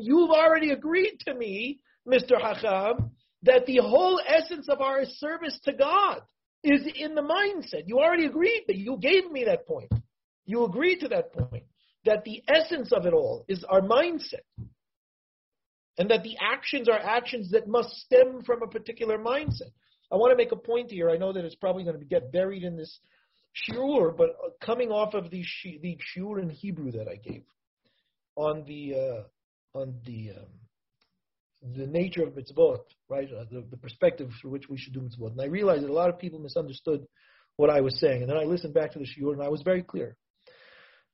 You've 0.00 0.30
already 0.30 0.70
agreed 0.70 1.18
to 1.26 1.34
me, 1.34 1.80
Mr. 2.06 2.40
Hacham, 2.40 3.10
that 3.42 3.66
the 3.66 3.78
whole 3.78 4.20
essence 4.26 4.68
of 4.68 4.80
our 4.80 5.04
service 5.04 5.58
to 5.64 5.72
God 5.72 6.22
is 6.62 6.86
in 6.94 7.14
the 7.14 7.22
mindset. 7.22 7.84
You 7.86 7.98
already 7.98 8.26
agreed 8.26 8.64
that 8.68 8.76
you 8.76 8.96
gave 9.00 9.30
me 9.30 9.44
that 9.44 9.66
point. 9.66 9.92
You 10.46 10.64
agreed 10.64 11.00
to 11.00 11.08
that 11.08 11.32
point. 11.32 11.64
That 12.04 12.24
the 12.24 12.42
essence 12.48 12.92
of 12.92 13.06
it 13.06 13.12
all 13.12 13.44
is 13.48 13.64
our 13.68 13.80
mindset. 13.80 14.44
And 15.96 16.10
that 16.10 16.22
the 16.22 16.36
actions 16.40 16.88
are 16.88 16.98
actions 16.98 17.50
that 17.52 17.68
must 17.68 17.90
stem 18.00 18.42
from 18.44 18.62
a 18.62 18.66
particular 18.66 19.18
mindset. 19.18 19.70
I 20.12 20.16
want 20.16 20.32
to 20.32 20.36
make 20.36 20.52
a 20.52 20.56
point 20.56 20.90
here. 20.90 21.10
I 21.10 21.16
know 21.16 21.32
that 21.32 21.44
it's 21.44 21.54
probably 21.54 21.84
going 21.84 21.98
to 21.98 22.04
get 22.04 22.32
buried 22.32 22.62
in 22.62 22.76
this 22.76 22.98
shiur, 23.54 24.16
but 24.16 24.30
coming 24.60 24.90
off 24.90 25.14
of 25.14 25.30
the 25.30 25.42
shi, 25.44 25.78
the 25.82 25.98
shiur 26.14 26.42
in 26.42 26.50
Hebrew 26.50 26.92
that 26.92 27.08
I 27.08 27.16
gave 27.16 27.42
on 28.36 28.64
the 28.66 28.94
uh, 28.94 29.78
on 29.78 30.00
the 30.04 30.32
um, 30.38 30.46
the 31.76 31.86
nature 31.86 32.22
of 32.22 32.34
mitzvot, 32.34 32.80
right? 33.08 33.28
Uh, 33.32 33.44
the, 33.50 33.64
the 33.70 33.76
perspective 33.76 34.30
through 34.40 34.50
which 34.50 34.68
we 34.68 34.78
should 34.78 34.92
do 34.92 35.00
mitzvot, 35.00 35.32
and 35.32 35.40
I 35.40 35.46
realized 35.46 35.84
that 35.84 35.90
a 35.90 35.94
lot 35.94 36.10
of 36.10 36.18
people 36.18 36.38
misunderstood 36.38 37.06
what 37.56 37.70
I 37.70 37.80
was 37.80 37.98
saying, 38.00 38.22
and 38.22 38.30
then 38.30 38.36
I 38.36 38.44
listened 38.44 38.74
back 38.74 38.92
to 38.92 38.98
the 38.98 39.06
shiur, 39.06 39.32
and 39.32 39.42
I 39.42 39.48
was 39.48 39.62
very 39.62 39.82
clear. 39.82 40.16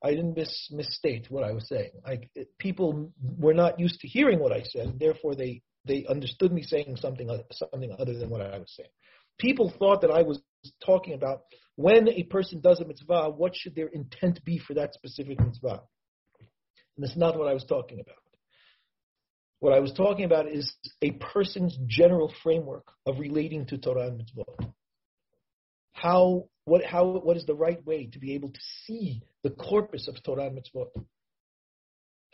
I 0.03 0.11
didn't 0.11 0.37
mis- 0.37 0.69
misstate 0.71 1.27
what 1.31 1.45
I 1.45 1.53
was 1.53 1.69
saying. 1.69 1.91
I, 2.07 2.21
people 2.59 3.13
were 3.39 3.53
not 3.55 3.79
used 3.79 4.01
to 4.01 4.09
hearing 4.09 4.39
what 4.39 4.53
I 4.53 4.63
said, 4.63 4.99
therefore 4.99 5.35
they 5.35 5.63
they 5.87 6.05
understood 6.09 6.53
me 6.53 6.63
saying 6.63 6.97
something 6.97 7.29
something 7.53 7.95
other 7.99 8.15
than 8.15 8.29
what 8.29 8.41
I 8.43 8.59
was 8.59 8.73
saying. 8.77 8.91
People 9.39 9.73
thought 9.79 10.03
that 10.03 10.11
I 10.11 10.23
was 10.23 10.41
talking 10.85 11.15
about 11.15 11.43
when 11.77 12.09
a 12.09 12.25
person 12.25 12.61
does 12.61 12.81
a 12.81 12.85
mitzvah, 12.85 13.31
what 13.31 13.57
should 13.57 13.75
their 13.75 13.87
intent 13.89 14.45
be 14.45 14.59
for 14.59 14.75
that 14.75 14.93
specific 14.93 15.41
mitzvah? 15.41 15.81
And 16.97 17.07
that's 17.07 17.17
not 17.17 17.39
what 17.39 17.49
I 17.49 17.55
was 17.55 17.65
talking 17.65 18.01
about. 18.01 18.19
What 19.61 19.75
I 19.75 19.81
was 19.81 19.93
talking 19.93 20.25
about 20.25 20.49
is 20.49 20.75
a 21.03 21.11
person's 21.11 21.79
general 21.87 22.33
framework 22.43 22.87
of 23.07 23.19
relating 23.19 23.67
to 23.67 23.79
Torah 23.79 24.09
and 24.09 24.21
mitzvot. 24.21 24.73
How, 25.93 26.47
what, 26.65 26.83
how, 26.83 27.07
what 27.07 27.37
is 27.37 27.45
the 27.45 27.55
right 27.55 27.85
way 27.85 28.07
to 28.07 28.19
be 28.19 28.35
able 28.35 28.49
to 28.49 28.61
see 28.87 29.23
the 29.43 29.51
corpus 29.51 30.09
of 30.09 30.23
Torah 30.23 30.47
and 30.47 30.59
mitzvot? 30.59 30.89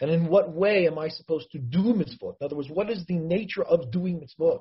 And 0.01 0.11
in 0.11 0.29
what 0.29 0.53
way 0.53 0.87
am 0.87 1.01
I 1.01 1.09
supposed 1.09 1.51
to 1.51 1.59
do 1.59 1.95
mitzvot? 1.95 2.37
In 2.41 2.45
other 2.45 2.55
words, 2.55 2.71
what 2.71 2.91
is 2.91 3.05
the 3.07 3.17
nature 3.17 3.65
of 3.65 3.91
doing 3.91 4.21
mitzvot? 4.21 4.61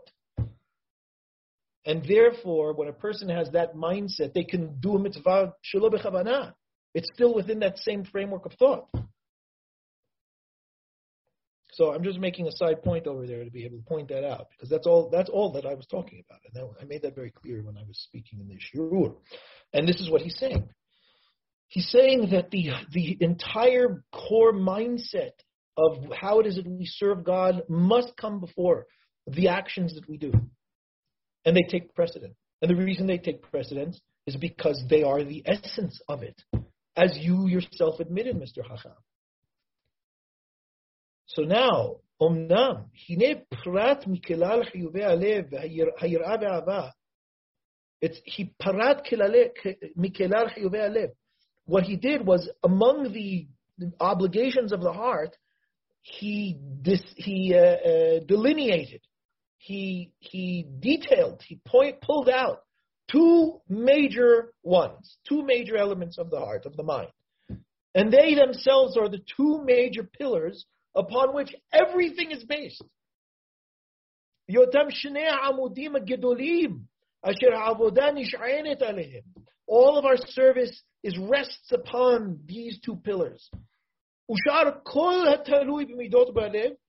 And 1.86 2.04
therefore, 2.04 2.74
when 2.74 2.88
a 2.88 2.94
person 2.94 3.30
has 3.30 3.52
that 3.52 3.76
mindset, 3.76 4.34
they 4.34 4.44
can 4.44 4.80
do 4.80 4.96
a 4.96 5.00
mitzvah 5.00 5.54
shelo 5.64 5.92
bechavana. 5.92 6.54
It's 6.96 7.10
still 7.14 7.36
within 7.36 7.60
that 7.60 7.78
same 7.78 8.06
framework 8.06 8.48
of 8.48 8.54
thought. 8.54 8.88
So 11.76 11.94
I'm 11.94 12.04
just 12.04 12.20
making 12.20 12.48
a 12.48 12.52
side 12.54 12.82
point 12.84 13.06
over 13.06 13.28
there 13.28 13.44
to 13.44 13.52
be 13.52 13.66
able 13.66 13.78
to 13.78 13.84
point 13.84 14.08
that 14.08 14.26
out 14.26 14.48
because 14.50 14.70
that's 14.70 14.88
all 14.88 15.10
that's 15.12 15.30
all 15.30 15.52
that 15.54 15.66
I 15.66 15.74
was 15.74 15.86
talking 15.86 16.24
about, 16.26 16.40
and 16.46 16.56
that, 16.56 16.82
I 16.82 16.86
made 16.86 17.02
that 17.02 17.16
very 17.16 17.32
clear 17.32 17.62
when 17.64 17.78
I 17.78 17.84
was 17.86 18.00
speaking 18.08 18.40
in 18.40 18.48
the 18.48 18.56
shiur. 18.56 19.14
And 19.74 19.86
this 19.86 20.00
is 20.00 20.10
what 20.10 20.22
he's 20.22 20.38
saying. 20.40 20.70
He's 21.68 21.90
saying 21.90 22.30
that 22.32 22.50
the 22.50 22.70
the 22.94 23.18
entire 23.20 24.06
core 24.14 24.54
mindset 24.54 25.32
of 25.78 25.98
how 26.18 26.40
it 26.40 26.48
is 26.48 26.56
that 26.56 26.66
we 26.66 26.86
serve 26.86 27.26
God 27.26 27.64
must 27.68 28.16
come 28.16 28.40
before 28.40 28.86
the 29.28 29.50
actions 29.50 29.96
that 29.96 30.08
we 30.08 30.18
do 30.18 30.32
and 31.44 31.58
they 31.58 31.64
take 31.70 31.94
precedent. 31.94 32.36
And 32.62 32.72
the 32.72 32.76
reason 32.76 33.06
they 33.06 33.18
take 33.18 33.42
precedence 33.52 34.00
is 34.26 34.38
because 34.38 34.82
they 34.90 35.04
are 35.04 35.26
the 35.26 35.44
essence 35.46 36.00
of 36.08 36.24
it, 36.24 36.42
as 36.96 37.18
you 37.20 37.48
yourself 37.48 38.00
admitted, 38.00 38.38
Mr. 38.38 38.66
Hacham. 38.66 38.94
So 41.28 41.44
now, 41.44 41.98
hine 42.20 43.42
prat 43.64 44.06
mikelal 44.08 44.64
chiyuve 44.72 45.02
alev 45.02 45.52
hayirah 46.00 46.42
ve'ava. 46.42 46.92
It's 48.02 48.20
he 48.26 48.54
parat 48.62 49.06
mikelal 49.98 50.50
chiyuve 50.56 50.76
alev. 50.76 51.10
What 51.66 51.84
he 51.84 51.96
did 51.96 52.26
was 52.26 52.50
among 52.64 53.12
the 53.14 53.48
obligations 54.00 54.72
of 54.72 54.82
the 54.82 54.94
heart, 54.94 55.36
he 56.02 56.60
dis, 56.82 57.02
he 57.18 57.54
uh, 57.56 57.60
uh, 57.60 58.20
delineated 58.26 59.02
he 59.66 60.12
he 60.20 60.68
detailed, 60.80 61.42
he 61.48 61.60
point, 61.66 62.00
pulled 62.00 62.30
out 62.30 62.60
two 63.12 63.62
major 63.68 64.54
ones, 64.62 65.18
two 65.28 65.44
major 65.44 65.76
elements 65.76 66.20
of 66.20 66.30
the 66.30 66.38
heart, 66.38 66.68
of 66.68 66.78
the 66.78 66.84
mind. 66.84 67.10
And 67.96 68.14
they 68.14 68.36
themselves 68.36 68.96
are 68.96 69.10
the 69.10 69.24
two 69.36 69.64
major 69.66 70.04
pillars 70.04 70.66
upon 70.96 71.34
which 71.34 71.54
everything 71.72 72.32
is 72.32 72.44
based. 72.44 72.84
All 79.68 79.98
of 79.98 80.06
our 80.06 80.18
service 80.18 80.84
is 81.04 81.18
rests 81.18 81.72
upon 81.72 82.40
these 82.46 82.80
two 82.86 82.96
pillars. 82.98 83.50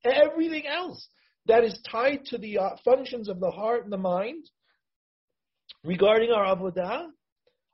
Everything 0.05 0.67
else 0.67 1.09
that 1.47 1.65
is 1.65 1.79
tied 1.91 2.25
to 2.27 2.39
the 2.39 2.59
uh, 2.59 2.71
functions 2.85 3.29
of 3.29 3.41
the 3.41 3.51
heart 3.51 3.85
and 3.85 3.93
the 3.93 3.99
mind 3.99 4.45
regarding 5.85 6.33
our 6.33 6.57
avodah 6.57 7.07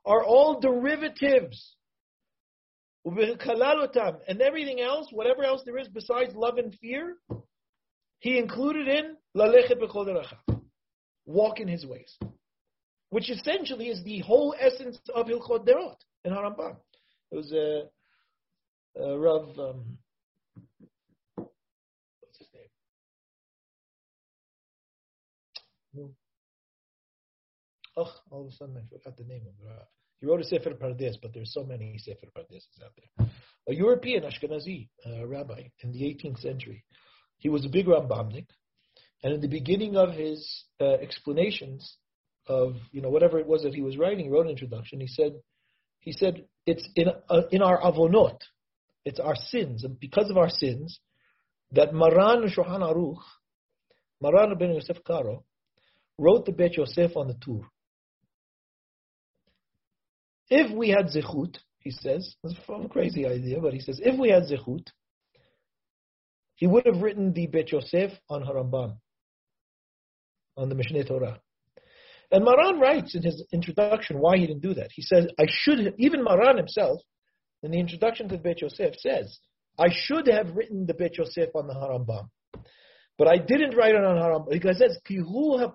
are 0.05 0.23
all 0.23 0.59
derivatives. 0.59 1.75
And 3.05 4.41
everything 4.41 4.79
else, 4.81 5.07
whatever 5.11 5.43
else 5.43 5.61
there 5.65 5.77
is 5.77 5.87
besides 5.89 6.33
love 6.35 6.57
and 6.57 6.73
fear, 6.79 7.17
he 8.19 8.37
included 8.37 8.87
in 8.87 9.17
walk 11.25 11.59
in 11.59 11.67
his 11.67 11.85
ways, 11.85 12.17
which 13.09 13.29
essentially 13.29 13.89
is 13.89 14.01
the 14.03 14.19
whole 14.19 14.55
essence 14.59 14.97
of 15.13 15.27
Hilchot 15.27 15.65
Deot 15.67 15.97
in 16.23 16.31
Harambam. 16.31 16.77
It 17.31 17.35
was 17.35 17.51
a, 17.51 17.89
a 19.01 19.17
Rav, 19.17 19.59
um, 19.59 19.97
what's 21.35 22.37
his 22.37 22.47
name? 25.95 26.09
Oh, 27.95 28.11
all 28.31 28.41
of 28.41 28.47
a 28.47 28.51
sudden 28.51 28.77
I 28.77 28.81
forgot 28.89 29.17
the 29.17 29.23
name 29.23 29.41
of 29.47 29.53
the 29.59 29.65
Rav. 29.69 29.87
He 30.23 30.29
wrote 30.29 30.39
a 30.39 30.45
Sefer 30.45 30.69
Pardes, 30.75 31.17
but 31.21 31.33
there's 31.33 31.53
so 31.53 31.65
many 31.65 31.97
Sefer 31.97 32.27
Pardes 32.33 32.63
out 32.81 32.93
there. 32.95 33.27
A 33.67 33.75
European 33.75 34.23
Ashkenazi 34.23 34.87
uh, 35.05 35.27
rabbi 35.27 35.63
in 35.81 35.91
the 35.91 35.99
18th 35.99 36.39
century. 36.39 36.85
He 37.39 37.49
was 37.49 37.65
a 37.65 37.69
big 37.69 37.87
Rambamnik, 37.87 38.45
and 39.21 39.33
in 39.33 39.41
the 39.41 39.49
beginning 39.49 39.97
of 39.97 40.13
his 40.13 40.63
uh, 40.79 40.93
explanations 40.93 41.97
of 42.47 42.77
you 42.93 43.01
know 43.01 43.09
whatever 43.09 43.37
it 43.37 43.47
was 43.47 43.63
that 43.63 43.73
he 43.75 43.81
was 43.81 43.97
writing, 43.97 44.23
he 44.23 44.31
wrote 44.31 44.45
an 44.45 44.51
introduction. 44.51 45.01
He 45.01 45.07
said, 45.07 45.33
he 45.99 46.13
said 46.13 46.45
it's 46.65 46.87
in 46.95 47.09
uh, 47.29 47.41
in 47.51 47.61
our 47.61 47.81
avonot, 47.81 48.37
it's 49.03 49.19
our 49.19 49.35
sins, 49.35 49.83
and 49.83 49.99
because 49.99 50.29
of 50.29 50.37
our 50.37 50.49
sins, 50.49 51.01
that 51.73 51.93
Maran 51.93 52.47
Shulchan 52.47 52.79
Aruch, 52.79 53.19
Maran 54.21 54.57
ben 54.57 54.71
Yosef 54.73 55.03
Karo, 55.05 55.43
wrote 56.17 56.45
the 56.45 56.53
Bet 56.53 56.77
Yosef 56.77 57.17
on 57.17 57.27
the 57.27 57.33
Tur. 57.33 57.67
If 60.55 60.69
we 60.71 60.89
had 60.89 61.07
zechut, 61.07 61.57
he 61.79 61.89
says, 61.89 62.35
it's 62.43 62.53
a 62.69 62.87
crazy 62.87 63.25
idea, 63.25 63.59
but 63.59 63.73
he 63.73 63.79
says, 63.79 63.99
if 64.03 64.19
we 64.19 64.29
had 64.29 64.43
zechut, 64.43 64.85
he 66.53 66.67
would 66.67 66.85
have 66.85 67.01
written 67.01 67.33
the 67.33 67.47
Bet 67.47 67.71
Yosef 67.71 68.11
on 68.29 68.43
Harambam, 68.43 68.97
on 70.55 70.69
the 70.69 70.75
Mishneh 70.75 71.07
Torah. 71.07 71.41
And 72.31 72.45
Maran 72.45 72.79
writes 72.79 73.15
in 73.15 73.23
his 73.23 73.43
introduction 73.51 74.19
why 74.19 74.37
he 74.37 74.45
didn't 74.45 74.61
do 74.61 74.75
that. 74.75 74.91
He 74.93 75.01
says, 75.01 75.25
I 75.39 75.45
should 75.49 75.95
even 75.97 76.23
Maran 76.23 76.57
himself, 76.57 77.01
in 77.63 77.71
the 77.71 77.79
introduction 77.79 78.29
to 78.29 78.37
the 78.37 78.43
Bet 78.43 78.61
Yosef, 78.61 78.93
says, 78.99 79.39
I 79.79 79.87
should 79.91 80.27
have 80.27 80.55
written 80.55 80.85
the 80.85 80.93
Bet 80.93 81.17
Yosef 81.17 81.49
on 81.55 81.65
the 81.65 81.73
Harambam. 81.73 82.29
But 83.17 83.27
I 83.27 83.37
didn't 83.37 83.75
write 83.75 83.95
it 83.95 84.03
on 84.03 84.17
Harambam. 84.17 84.51
Because 84.51 84.79
it 84.79 84.91
says, 84.91 84.99
Kihu 85.09 85.59
ha 85.59 85.69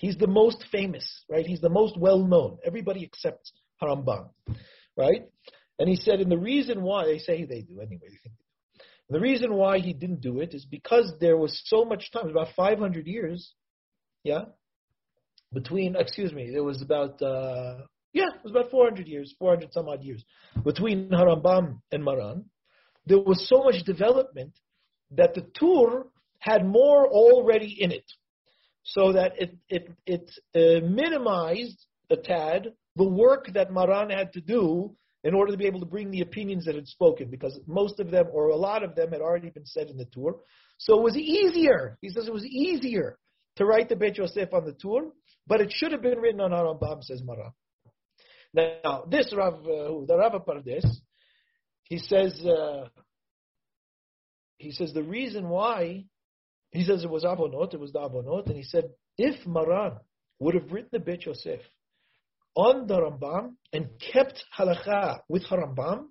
He's 0.00 0.16
the 0.16 0.26
most 0.26 0.64
famous, 0.72 1.04
right? 1.28 1.44
He's 1.44 1.60
the 1.60 1.68
most 1.68 1.98
well 1.98 2.20
known. 2.20 2.56
Everybody 2.64 3.04
accepts 3.04 3.52
Harambam, 3.82 4.30
right? 4.96 5.24
And 5.78 5.90
he 5.90 5.96
said, 5.96 6.20
and 6.20 6.32
the 6.32 6.38
reason 6.38 6.80
why 6.80 7.04
they 7.04 7.18
say 7.18 7.44
they 7.44 7.60
do 7.60 7.82
anyway. 7.82 8.08
The 9.10 9.20
reason 9.20 9.52
why 9.52 9.78
he 9.78 9.92
didn't 9.92 10.22
do 10.22 10.40
it 10.40 10.54
is 10.54 10.64
because 10.64 11.12
there 11.20 11.36
was 11.36 11.60
so 11.66 11.84
much 11.84 12.10
time, 12.12 12.30
about 12.30 12.48
500 12.56 13.06
years, 13.06 13.52
yeah, 14.24 14.44
between. 15.52 15.96
Excuse 15.96 16.32
me, 16.32 16.50
there 16.50 16.64
was 16.64 16.80
about 16.80 17.20
uh, 17.20 17.82
yeah, 18.14 18.28
it 18.34 18.42
was 18.42 18.52
about 18.52 18.70
400 18.70 19.06
years, 19.06 19.34
400 19.38 19.70
some 19.74 19.86
odd 19.86 20.02
years 20.02 20.24
between 20.64 21.10
Harambam 21.10 21.80
and 21.92 22.02
Maran. 22.02 22.46
There 23.04 23.18
was 23.18 23.46
so 23.46 23.64
much 23.64 23.84
development 23.84 24.52
that 25.10 25.34
the 25.34 25.42
Tur 25.58 26.06
had 26.38 26.64
more 26.64 27.06
already 27.06 27.76
in 27.82 27.92
it 27.92 28.10
so 28.82 29.12
that 29.12 29.32
it 29.38 29.56
it 29.68 29.90
it 30.06 30.30
uh, 30.54 30.86
minimized 30.86 31.86
a 32.10 32.16
tad 32.16 32.68
the 32.96 33.08
work 33.08 33.50
that 33.54 33.72
Maran 33.72 34.10
had 34.10 34.32
to 34.32 34.40
do 34.40 34.94
in 35.22 35.34
order 35.34 35.52
to 35.52 35.58
be 35.58 35.66
able 35.66 35.80
to 35.80 35.86
bring 35.86 36.10
the 36.10 36.22
opinions 36.22 36.64
that 36.64 36.74
had 36.74 36.88
spoken, 36.88 37.28
because 37.30 37.58
most 37.66 38.00
of 38.00 38.10
them 38.10 38.26
or 38.32 38.48
a 38.48 38.56
lot 38.56 38.82
of 38.82 38.94
them 38.94 39.12
had 39.12 39.20
already 39.20 39.50
been 39.50 39.66
said 39.66 39.88
in 39.88 39.96
the 39.96 40.06
Tur. 40.06 40.32
So 40.78 40.98
it 40.98 41.02
was 41.02 41.16
easier. 41.16 41.98
He 42.00 42.08
says 42.08 42.26
it 42.26 42.32
was 42.32 42.44
easier 42.44 43.18
to 43.56 43.64
write 43.66 43.88
the 43.88 43.96
Bet 43.96 44.16
Yosef 44.16 44.52
on 44.52 44.64
the 44.64 44.72
Tur, 44.72 45.10
but 45.46 45.60
it 45.60 45.72
should 45.74 45.92
have 45.92 46.02
been 46.02 46.18
written 46.18 46.40
on 46.40 46.52
Harambam, 46.52 47.02
says 47.02 47.22
Maran. 47.22 47.52
Now, 48.54 49.04
this 49.08 49.32
Rav, 49.36 49.54
uh, 49.54 50.06
the 50.06 50.16
Rav 50.18 50.44
Pardes, 50.44 50.84
he 51.84 51.98
says, 51.98 52.40
uh, 52.44 52.88
he 54.56 54.72
says 54.72 54.92
the 54.92 55.02
reason 55.02 55.48
why 55.48 56.06
he 56.70 56.84
says 56.84 57.02
it 57.04 57.10
was 57.10 57.24
Avonot, 57.24 57.74
it 57.74 57.80
was 57.80 57.92
the 57.92 57.98
Avonot, 57.98 58.46
and 58.46 58.56
he 58.56 58.62
said, 58.62 58.84
if 59.18 59.46
Maran 59.46 59.98
would 60.38 60.54
have 60.54 60.70
written 60.72 60.90
the 60.92 60.98
Bet 60.98 61.26
Yosef 61.26 61.60
on 62.54 62.86
the 62.86 62.94
Rambam 62.94 63.54
and 63.72 63.88
kept 64.12 64.44
halacha 64.56 65.20
with 65.28 65.44
Harambam, 65.46 66.06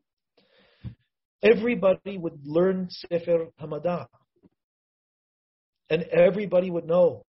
everybody 1.44 2.18
would 2.18 2.40
learn 2.46 2.88
Sefer 2.90 3.48
Hamada. 3.62 4.08
And 5.90 6.04
everybody 6.04 6.70
would 6.70 6.86
know 6.86 7.26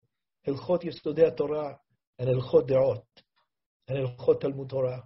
Hilchot 0.46 0.82
Yesodei 0.84 1.36
Torah 1.36 1.78
and 2.18 2.28
Hilchot 2.28 2.68
Deot 2.68 3.02
and 3.86 3.98
Hilchot 3.98 4.40
Talmud 4.40 4.68
Torah. 4.68 5.04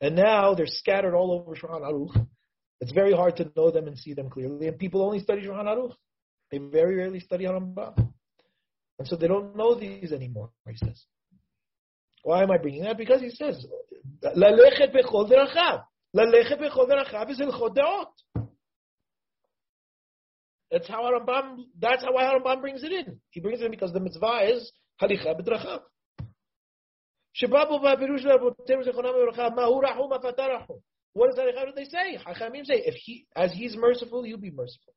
And 0.00 0.16
now 0.16 0.54
they're 0.54 0.66
scattered 0.66 1.14
all 1.14 1.32
over 1.32 1.54
Shulchan 1.54 1.82
Aruch. 1.82 2.26
It's 2.80 2.92
very 2.92 3.12
hard 3.12 3.36
to 3.36 3.52
know 3.56 3.70
them 3.70 3.86
and 3.86 3.98
see 3.98 4.14
them 4.14 4.30
clearly. 4.30 4.66
And 4.66 4.78
people 4.78 5.04
only 5.04 5.20
study 5.20 5.42
Shulchan 5.42 5.66
Aruch. 5.66 5.92
They 6.52 6.58
very 6.58 6.96
rarely 6.96 7.18
study 7.18 7.46
Harambam. 7.46 8.12
And 8.98 9.08
so 9.08 9.16
they 9.16 9.26
don't 9.26 9.56
know 9.56 9.74
these 9.74 10.12
anymore, 10.12 10.50
he 10.68 10.76
says. 10.76 11.02
Why 12.22 12.42
am 12.42 12.50
I 12.50 12.58
bringing 12.58 12.82
that? 12.84 12.98
Because 12.98 13.22
he 13.22 13.30
says, 13.30 13.66
"Lalechet 14.22 14.94
bechol 14.94 15.28
דרכיו. 15.28 15.82
Lalechet 16.14 16.60
bechol 16.60 16.86
דרכיו 16.86 17.30
is 17.30 17.40
הלכות 17.40 17.74
דעות. 17.74 18.48
That's 20.70 20.86
how 20.88 21.02
Rambam, 21.10 21.64
that's 21.78 22.04
how 22.04 22.12
Rambam 22.12 22.60
brings 22.60 22.84
it 22.84 22.92
in. 22.92 23.18
He 23.30 23.40
brings 23.40 23.60
it 23.60 23.64
in 23.64 23.70
because 23.70 23.92
the 23.92 24.00
mitzvah 24.00 24.52
is 24.52 24.70
halicha 25.00 25.34
בדרכיו. 25.34 25.80
שבא 27.34 27.64
בו 27.64 27.80
והפירוש 27.82 28.22
של 28.22 28.28
רבותינו 28.30 28.84
זיכרונם 28.84 29.08
לברכה, 29.08 29.50
מהו 29.50 29.80
What 31.14 31.34
do 31.34 31.72
they 31.74 31.84
say? 31.84 32.18
חכמים 32.18 32.64
say, 32.64 32.82
if 32.84 32.94
he, 32.94 33.26
as 33.34 33.52
he's 33.52 33.74
merciful, 33.74 34.26
you 34.26 34.36
be 34.36 34.50
merciful. 34.50 34.94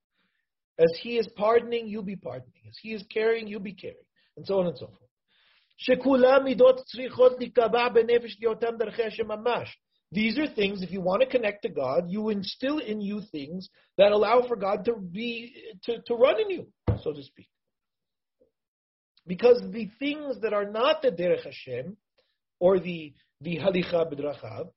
As 0.77 0.91
he 1.01 1.17
is 1.17 1.27
pardoning, 1.35 1.87
you 1.87 2.01
be 2.01 2.15
pardoning. 2.15 2.51
As 2.67 2.77
he 2.81 2.93
is 2.93 3.03
caring, 3.11 3.47
you 3.47 3.59
be 3.59 3.73
caring. 3.73 3.95
And 4.37 4.45
so 4.45 4.59
on 4.59 4.67
and 4.67 4.77
so 4.77 4.87
forth. 4.87 4.99
These 10.11 10.39
are 10.39 10.47
things, 10.47 10.81
if 10.81 10.91
you 10.91 11.01
want 11.01 11.21
to 11.21 11.27
connect 11.27 11.63
to 11.63 11.69
God, 11.69 12.05
you 12.07 12.29
instill 12.29 12.79
in 12.79 13.01
you 13.01 13.21
things 13.31 13.69
that 13.97 14.11
allow 14.11 14.47
for 14.47 14.55
God 14.55 14.85
to 14.85 14.95
be 14.95 15.53
to, 15.83 16.01
to 16.05 16.15
run 16.15 16.39
in 16.39 16.49
you, 16.49 16.67
so 17.03 17.11
to 17.11 17.23
speak. 17.23 17.49
Because 19.27 19.61
the 19.71 19.89
things 19.99 20.39
that 20.41 20.53
are 20.53 20.69
not 20.69 21.01
the 21.01 21.11
Derech 21.11 21.43
Hashem 21.43 21.97
or 22.59 22.79
the 22.79 23.13
the 23.41 23.57
Halicha 23.57 24.09
B'drachav 24.13 24.69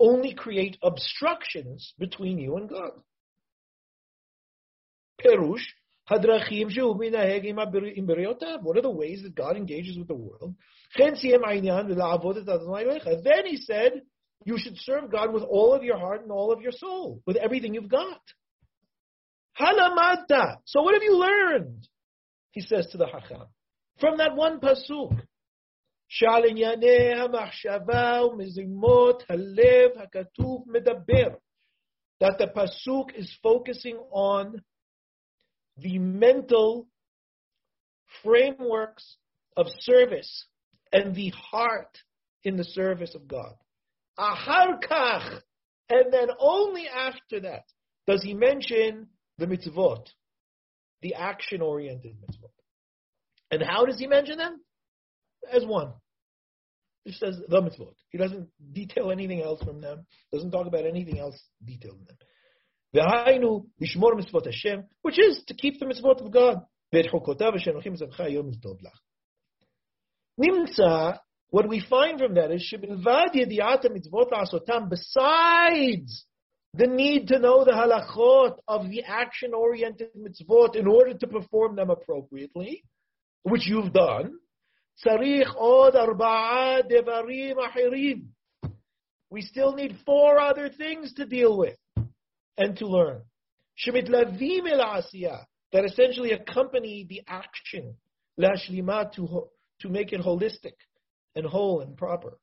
only 0.00 0.34
create 0.34 0.76
obstructions 0.82 1.94
between 1.98 2.38
you 2.38 2.56
and 2.56 2.68
God. 2.68 2.92
Perush, 5.24 5.64
Hadrachim 6.10 6.74
What 8.62 8.76
are 8.76 8.82
the 8.82 8.90
ways 8.90 9.22
that 9.22 9.34
God 9.34 9.56
engages 9.56 9.98
with 9.98 10.08
the 10.08 10.14
world? 10.14 10.54
Then 10.96 11.14
he 13.46 13.56
said, 13.58 14.02
you 14.44 14.58
should 14.58 14.76
serve 14.78 15.10
God 15.10 15.32
with 15.32 15.42
all 15.42 15.74
of 15.74 15.82
your 15.84 15.98
heart 15.98 16.22
and 16.22 16.32
all 16.32 16.52
of 16.52 16.62
your 16.62 16.72
soul, 16.72 17.22
with 17.26 17.36
everything 17.36 17.74
you've 17.74 17.90
got. 17.90 18.20
Halamata. 19.60 20.56
So 20.64 20.82
what 20.82 20.94
have 20.94 21.02
you 21.02 21.18
learned? 21.18 21.86
He 22.52 22.62
says 22.62 22.86
to 22.92 22.98
the 22.98 23.06
Hacham. 23.06 23.46
From 24.00 24.16
that 24.16 24.34
one 24.34 24.60
pasuk. 24.60 25.20
That 32.20 32.38
the 32.38 32.46
pasuk 32.56 33.14
is 33.14 33.38
focusing 33.42 33.96
on 34.10 34.62
the 35.80 35.98
mental 35.98 36.88
frameworks 38.22 39.16
of 39.56 39.66
service 39.80 40.46
and 40.92 41.14
the 41.14 41.30
heart 41.30 41.98
in 42.44 42.56
the 42.56 42.64
service 42.64 43.14
of 43.14 43.28
God. 43.28 43.54
Ahar 44.18 44.78
kach, 44.82 45.40
and 45.88 46.12
then 46.12 46.28
only 46.38 46.86
after 46.88 47.40
that 47.40 47.64
does 48.06 48.22
he 48.22 48.34
mention 48.34 49.08
the 49.38 49.46
mitzvot, 49.46 50.06
the 51.02 51.14
action-oriented 51.14 52.12
mitzvot. 52.12 52.50
And 53.50 53.62
how 53.62 53.84
does 53.84 53.98
he 53.98 54.06
mention 54.06 54.38
them? 54.38 54.60
As 55.50 55.64
one. 55.64 55.92
He 57.04 57.12
says 57.12 57.40
the 57.48 57.62
mitzvot. 57.62 57.94
He 58.10 58.18
doesn't 58.18 58.48
detail 58.72 59.10
anything 59.10 59.40
else 59.40 59.62
from 59.62 59.80
them. 59.80 60.04
Doesn't 60.32 60.50
talk 60.50 60.66
about 60.66 60.84
anything 60.84 61.18
else 61.18 61.40
detailed 61.64 61.98
in 62.00 62.04
them. 62.04 62.16
V'hainu 62.94 63.66
lishmor 63.80 64.14
mitzvot 64.14 64.46
Hashem, 64.46 64.84
which 65.02 65.18
is 65.18 65.42
to 65.46 65.54
keep 65.54 65.78
the 65.78 65.86
mitzvot 65.86 66.20
of 66.24 66.32
God. 66.32 66.62
Nimtza 70.40 71.18
What 71.50 71.68
we 71.68 71.80
find 71.88 72.18
from 72.18 72.34
that 72.34 72.50
is 72.50 72.72
shebelvad 72.72 73.34
yediat 73.34 73.84
mitzvot 73.84 74.32
la'asotam, 74.32 74.88
besides 74.90 76.24
the 76.74 76.86
need 76.88 77.28
to 77.28 77.38
know 77.38 77.64
the 77.64 77.72
halachot 77.72 78.58
of 78.66 78.88
the 78.88 79.04
action-oriented 79.04 80.10
mitzvot 80.16 80.74
in 80.74 80.88
order 80.88 81.14
to 81.14 81.26
perform 81.28 81.76
them 81.76 81.90
appropriately, 81.90 82.82
which 83.44 83.66
you've 83.66 83.92
done, 83.92 84.32
tzarich 85.04 85.54
od 85.56 85.94
arba'a 85.94 86.82
devarim 86.90 87.54
ahirim. 87.56 88.26
We 89.30 89.42
still 89.42 89.74
need 89.74 89.96
four 90.04 90.40
other 90.40 90.68
things 90.68 91.14
to 91.14 91.24
deal 91.24 91.56
with 91.56 91.76
and 92.60 92.76
to 92.76 92.86
learn. 92.86 93.22
El 93.86 93.94
that 95.72 95.84
essentially 95.84 96.32
accompany 96.32 97.06
the 97.08 97.22
action, 97.26 97.94
lashlimat 98.38 99.12
to 99.12 99.48
to 99.80 99.88
make 99.88 100.12
it 100.12 100.20
holistic 100.20 100.74
and 101.34 101.46
whole 101.46 101.80
and 101.80 101.96
proper. 101.96 102.38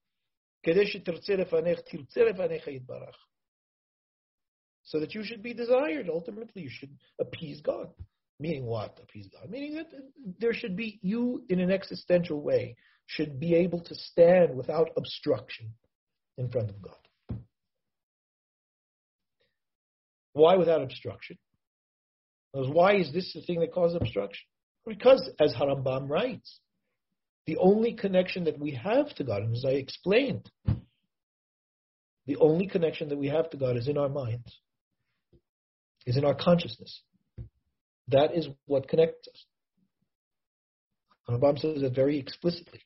So 4.83 4.99
that 4.99 5.13
you 5.13 5.23
should 5.23 5.43
be 5.43 5.53
desired. 5.53 6.09
Ultimately, 6.09 6.63
you 6.63 6.69
should 6.69 6.97
appease 7.19 7.61
God. 7.61 7.89
Meaning 8.39 8.65
what? 8.65 8.99
Appease 9.01 9.27
God. 9.27 9.49
Meaning 9.49 9.75
that 9.75 9.91
there 10.39 10.53
should 10.53 10.75
be, 10.75 10.99
you 11.01 11.43
in 11.49 11.59
an 11.59 11.71
existential 11.71 12.41
way, 12.41 12.75
should 13.05 13.39
be 13.39 13.55
able 13.55 13.81
to 13.81 13.95
stand 13.95 14.55
without 14.55 14.89
obstruction 14.97 15.73
in 16.37 16.49
front 16.49 16.69
of 16.69 16.81
God. 16.81 17.06
Why 20.37 20.55
without 20.55 20.81
obstruction? 20.81 21.37
Why 22.53 22.95
is 22.95 23.11
this 23.11 23.33
the 23.33 23.41
thing 23.41 23.59
that 23.59 23.73
causes 23.73 23.97
obstruction? 23.99 24.45
Because, 24.85 25.29
as 25.39 25.53
Harambam 25.53 26.09
writes, 26.09 26.59
the 27.45 27.57
only 27.57 27.93
connection 27.93 28.45
that 28.45 28.59
we 28.59 28.71
have 28.71 29.13
to 29.15 29.23
God, 29.23 29.41
and 29.41 29.55
as 29.55 29.65
I 29.65 29.71
explained, 29.71 30.49
the 32.25 32.37
only 32.37 32.67
connection 32.67 33.09
that 33.09 33.17
we 33.17 33.27
have 33.27 33.49
to 33.51 33.57
God 33.57 33.77
is 33.77 33.87
in 33.87 33.97
our 33.97 34.09
minds, 34.09 34.59
is 36.05 36.17
in 36.17 36.25
our 36.25 36.35
consciousness. 36.35 37.01
That 38.09 38.35
is 38.35 38.47
what 38.65 38.87
connects 38.87 39.27
us. 39.27 39.45
Rambam 41.29 41.59
says 41.59 41.81
it 41.81 41.95
very 41.95 42.17
explicitly. 42.17 42.81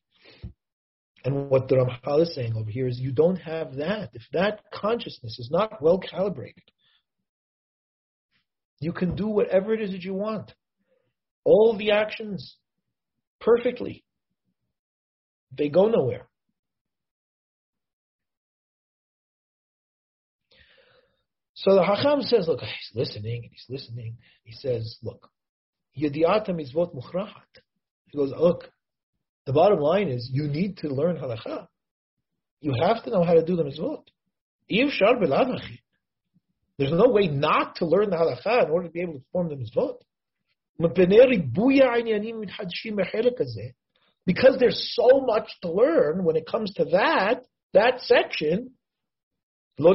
And 1.24 1.50
what 1.50 1.68
the 1.68 1.76
Ramchal 1.76 2.24
is 2.24 2.34
saying 2.34 2.56
over 2.56 2.70
here 2.70 2.88
is 2.88 3.00
you 3.00 3.12
don't 3.12 3.36
have 3.36 3.76
that. 3.76 4.10
If 4.14 4.24
that 4.34 4.72
consciousness 4.74 5.38
is 5.38 5.50
not 5.52 5.82
well 5.82 6.00
calibrated, 6.00 6.64
you 8.82 8.92
can 8.92 9.16
do 9.16 9.28
whatever 9.28 9.74
it 9.74 9.82
is 9.82 9.92
that 9.92 10.02
you 10.04 10.16
want. 10.16 10.52
All 11.46 11.78
the 11.78 11.92
actions 11.92 12.58
perfectly. 13.40 14.04
They 15.56 15.70
go 15.70 15.88
nowhere. 15.88 16.28
So 21.54 21.76
the 21.76 21.84
Hacham 21.84 22.24
says, 22.24 22.48
look, 22.48 22.62
he's 22.62 22.92
listening 22.96 23.44
and 23.44 23.52
he's 23.52 23.66
listening. 23.70 24.18
He 24.44 24.54
says, 24.54 24.98
look, 25.04 25.30
Yadiata 25.96 26.50
mitzvot 26.50 26.96
muchrahat. 26.96 27.62
He 28.08 28.18
goes, 28.18 28.34
look, 28.36 28.68
the 29.46 29.54
bottom 29.54 29.80
line 29.80 30.08
is 30.08 30.28
you 30.34 30.48
need 30.48 30.78
to 30.78 30.88
learn 30.88 31.18
halacha. 31.18 31.68
You 32.62 32.74
have 32.82 33.04
to 33.04 33.12
know 33.12 33.24
how 33.24 33.36
to 33.36 33.46
do 33.46 33.56
the 33.56 33.64
mitzvot. 33.64 34.04
There's 36.82 36.94
no 36.94 37.10
way 37.10 37.28
not 37.28 37.76
to 37.76 37.86
learn 37.86 38.10
the 38.10 38.16
halacha 38.16 38.66
in 38.66 38.72
order 38.72 38.88
to 38.88 38.92
be 38.92 39.02
able 39.02 39.14
to 39.14 39.20
perform 39.20 39.50
the 39.50 39.56
mitzvot. 39.56 39.98
Because 44.26 44.58
there's 44.58 44.96
so 44.96 45.20
much 45.20 45.48
to 45.62 45.72
learn 45.72 46.24
when 46.24 46.36
it 46.36 46.48
comes 46.48 46.74
to 46.78 46.86
that, 46.86 47.46
that 47.76 48.02
section, 48.02 48.72
there's 49.78 49.92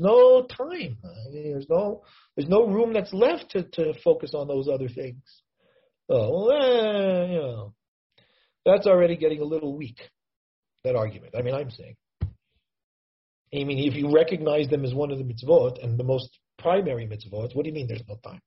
no 0.00 0.42
time. 0.42 0.98
There's 1.32 1.68
no 1.70 2.02
there's 2.34 2.48
no 2.48 2.66
room 2.66 2.92
that's 2.92 3.12
left 3.12 3.50
to, 3.50 3.62
to 3.62 3.94
focus 4.02 4.32
on 4.34 4.48
those 4.48 4.66
other 4.66 4.88
things. 4.88 5.22
Oh, 6.08 6.46
well, 6.48 7.28
you 7.28 7.38
know, 7.38 7.74
that's 8.66 8.88
already 8.88 9.14
getting 9.14 9.40
a 9.40 9.44
little 9.44 9.76
weak. 9.76 10.00
That 10.82 10.96
argument. 10.96 11.36
I 11.38 11.42
mean, 11.42 11.54
I'm 11.54 11.70
saying. 11.70 11.94
I 13.54 13.64
mean, 13.64 13.88
if 13.88 13.94
you 13.94 14.12
recognize 14.12 14.68
them 14.68 14.84
as 14.84 14.94
one 14.94 15.10
of 15.10 15.18
the 15.18 15.24
mitzvot 15.24 15.82
and 15.82 15.98
the 15.98 16.04
most 16.04 16.38
primary 16.58 17.06
mitzvot, 17.06 17.54
what 17.54 17.64
do 17.64 17.68
you 17.68 17.74
mean 17.74 17.86
there's 17.86 18.02
no 18.08 18.16
time? 18.16 18.40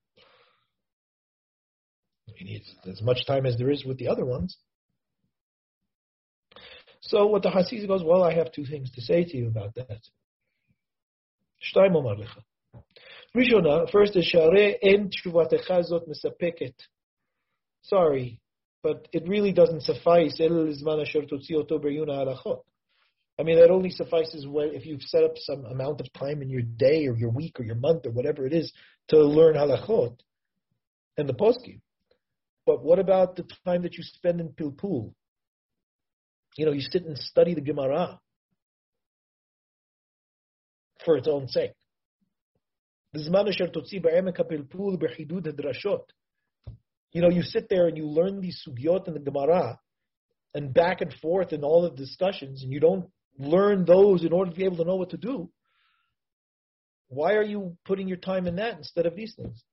He 2.36 2.46
needs 2.46 2.76
as 2.90 3.02
much 3.02 3.26
time 3.26 3.46
as 3.46 3.58
there 3.58 3.72
is 3.72 3.84
with 3.84 3.98
the 3.98 4.08
other 4.08 4.26
ones. 4.26 4.58
So 7.02 7.26
what 7.26 7.42
the 7.42 7.50
Hasid 7.50 7.88
goes, 7.88 8.04
well, 8.04 8.24
I 8.24 8.34
have 8.36 8.52
two 8.52 8.66
things 8.66 8.92
to 8.92 9.02
say 9.02 9.24
to 9.24 9.38
you 9.38 9.48
about 9.48 9.74
that. 9.76 10.00
Rishona, 13.36 13.90
first 13.92 14.16
is 14.16 14.26
Share 14.26 14.76
en 14.84 15.10
tshuvatecha 15.10 15.84
zot 15.90 16.08
mesapeket. 16.08 16.74
Sorry, 17.84 18.40
but 18.84 19.08
it 19.14 19.28
really 19.28 19.52
doesn't 19.52 19.82
suffice. 19.82 20.40
I 23.40 23.44
mean, 23.44 23.60
that 23.60 23.72
only 23.72 23.90
suffices 23.90 24.46
when, 24.48 24.70
if 24.74 24.86
you've 24.86 25.02
set 25.02 25.24
up 25.24 25.32
some 25.36 25.66
amount 25.66 26.00
of 26.02 26.12
time 26.14 26.42
in 26.42 26.50
your 26.50 26.62
day 26.62 27.08
or 27.08 27.18
your 27.18 27.32
week 27.32 27.60
or 27.60 27.64
your 27.64 27.76
month 27.76 28.06
or 28.06 28.12
whatever 28.12 28.46
it 28.46 28.54
is 28.54 28.72
to 29.08 29.18
learn 29.18 29.56
halachot 29.56 30.18
and 31.18 31.28
the 31.28 31.34
poskim. 31.34 31.82
But 32.66 32.84
what 32.84 33.00
about 33.00 33.36
the 33.36 33.46
time 33.66 33.82
that 33.84 33.96
you 33.96 34.04
spend 34.04 34.40
in 34.40 34.50
Pilpul? 34.50 35.14
You 36.58 36.66
know, 36.66 36.72
you 36.72 36.82
sit 36.82 37.06
and 37.06 37.18
study 37.18 37.54
the 37.54 37.62
Gemara 37.62 38.20
for 41.04 41.18
its 41.18 41.28
own 41.28 41.48
sake. 41.48 41.72
You 43.14 43.22
know, 47.22 47.30
you 47.30 47.42
sit 47.42 47.70
there 47.70 47.88
and 47.88 47.98
you 47.98 48.06
learn 48.06 48.40
these 48.40 48.64
sugyot 48.66 49.08
in 49.08 49.14
the 49.14 49.20
Gemara 49.20 49.80
and 50.54 50.74
back 50.74 51.02
and 51.02 51.14
forth 51.22 51.52
in 51.54 51.64
all 51.64 51.82
the 51.82 51.90
discussions, 51.90 52.64
and 52.64 52.72
you 52.72 52.80
don't 52.80 53.10
learn 53.38 53.86
those 53.86 54.24
in 54.24 54.34
order 54.34 54.52
to 54.52 54.58
be 54.58 54.66
able 54.66 54.78
to 54.78 54.86
know 54.86 54.96
what 54.96 55.12
to 55.12 55.18
do. 55.18 55.50
Why 57.08 57.34
are 57.34 57.44
you 57.44 57.78
putting 57.86 58.08
your 58.08 58.18
time 58.18 58.48
in 58.48 58.56
that 58.56 58.78
instead 58.78 59.06
of 59.06 59.16
these 59.16 59.34
things? 59.36 59.64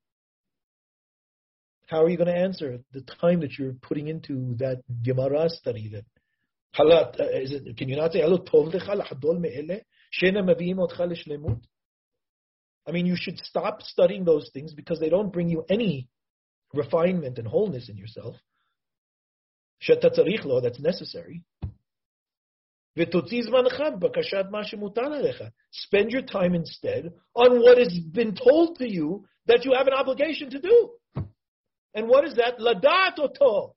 How 1.87 2.03
are 2.03 2.09
you 2.09 2.16
going 2.16 2.29
to 2.29 2.38
answer 2.38 2.81
the 2.92 3.01
time 3.01 3.40
that 3.40 3.59
you're 3.59 3.75
putting 3.75 4.09
into 4.09 4.57
that 4.59 4.83
Gemara 5.03 5.49
study? 5.49 5.90
That 5.92 6.05
halat, 6.79 7.18
uh, 7.18 7.25
is 7.25 7.53
it, 7.53 7.77
can 7.77 7.88
you 7.88 7.97
not 7.97 8.12
say 8.12 8.23
I 12.87 12.92
mean, 12.92 13.07
you 13.07 13.16
should 13.16 13.38
stop 13.38 13.83
studying 13.83 14.25
those 14.25 14.51
things 14.53 14.75
because 14.75 14.99
they 14.99 15.09
don't 15.11 15.33
bring 15.33 15.49
you 15.49 15.64
any 15.68 16.09
refinement 16.75 17.38
and 17.38 17.47
wholeness 17.47 17.88
in 17.88 17.97
yourself. 17.97 18.37
That's 19.87 20.81
necessary. 20.81 21.42
Spend 25.70 26.11
your 26.11 26.22
time 26.22 26.54
instead 26.54 27.12
on 27.34 27.61
what 27.61 27.78
has 27.78 27.98
been 28.12 28.34
told 28.34 28.78
to 28.78 28.90
you 28.90 29.24
that 29.46 29.64
you 29.64 29.72
have 29.72 29.87
an 29.87 29.92
obligation 29.92 30.50
to 30.50 30.61
do. 30.61 30.90
And 31.94 32.08
what 32.08 32.24
is 32.24 32.34
that? 32.34 32.58
Ladat 32.58 33.18
oto. 33.18 33.74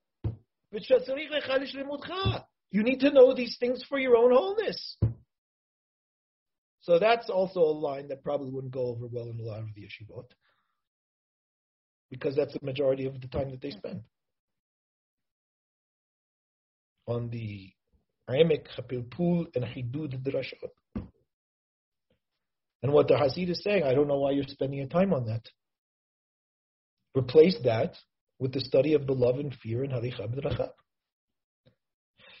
You 2.70 2.82
need 2.82 3.00
to 3.00 3.10
know 3.10 3.34
these 3.34 3.56
things 3.58 3.84
for 3.88 3.98
your 3.98 4.16
own 4.16 4.32
wholeness. 4.32 4.96
So 6.80 6.98
that's 6.98 7.30
also 7.30 7.60
a 7.60 7.78
line 7.78 8.08
that 8.08 8.24
probably 8.24 8.50
wouldn't 8.50 8.72
go 8.72 8.86
over 8.86 9.06
well 9.06 9.30
in 9.30 9.38
a 9.38 9.42
lot 9.42 9.60
of 9.60 9.74
the 9.74 9.82
yeshivot. 9.82 10.24
Because 12.10 12.34
that's 12.34 12.52
the 12.52 12.64
majority 12.64 13.06
of 13.06 13.20
the 13.20 13.28
time 13.28 13.50
that 13.50 13.60
they 13.60 13.70
spend. 13.70 14.02
On 17.06 17.30
the 17.30 17.72
and 18.28 18.52
what 22.92 23.08
the 23.08 23.14
Hasid 23.14 23.50
is 23.50 23.62
saying, 23.62 23.82
I 23.84 23.94
don't 23.94 24.08
know 24.08 24.18
why 24.18 24.32
you're 24.32 24.44
spending 24.44 24.78
your 24.78 24.88
time 24.88 25.12
on 25.12 25.26
that. 25.26 25.42
Replace 27.16 27.58
that 27.64 27.96
with 28.38 28.52
the 28.52 28.60
study 28.60 28.94
of 28.94 29.06
the 29.06 29.12
love 29.12 29.38
and 29.38 29.54
fear 29.54 29.84
and 29.84 29.92
Halichab 29.92 30.34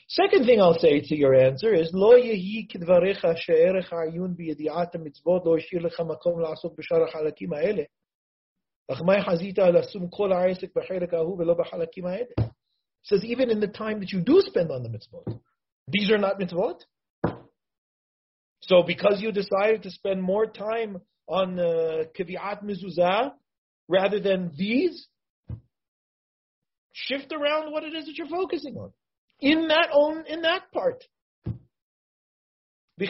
Second 0.08 0.46
thing 0.46 0.60
I'll 0.60 0.78
say 0.78 1.00
to 1.00 1.16
your 1.16 1.34
answer 1.34 1.74
is 1.74 1.90
Lo 1.92 2.14
Yehi 2.14 2.68
Kidvarecha 2.70 3.36
She'erech 3.38 3.90
Ayun 3.90 4.36
B'Yedi'at 4.36 4.94
HaMitzvot 4.94 5.44
Lo 5.44 5.56
Yishir 5.56 5.80
Lecha 5.80 6.00
Makom 6.00 6.38
La'asok 6.38 6.76
B'Shar 6.76 7.08
HaChalakim 7.08 7.52
Ha'ele. 7.54 7.86
Says 13.04 13.24
even 13.24 13.50
in 13.50 13.60
the 13.60 13.68
time 13.68 14.00
that 14.00 14.12
you 14.12 14.20
do 14.20 14.42
spend 14.44 14.70
on 14.70 14.82
the 14.82 14.88
mitzvot, 14.88 15.40
these 15.88 16.10
are 16.10 16.18
not 16.18 16.38
mitzvot. 16.38 16.80
So 18.62 18.82
because 18.82 19.20
you 19.20 19.32
decided 19.32 19.82
to 19.82 19.90
spend 19.90 20.22
more 20.22 20.46
time 20.46 20.98
on 21.28 21.58
uh, 21.58 22.04
kiviat 22.16 22.62
mezuzah 22.64 23.32
rather 23.88 24.20
than 24.20 24.52
these, 24.56 25.08
shift 26.92 27.32
around 27.32 27.72
what 27.72 27.84
it 27.84 27.94
is 27.94 28.06
that 28.06 28.16
you're 28.16 28.28
focusing 28.28 28.76
on. 28.76 28.92
in 29.40 29.68
that 29.68 29.88
own 29.92 30.24
in 30.26 30.42
that 30.42 30.70
part. 30.72 31.04
Are 33.00 33.06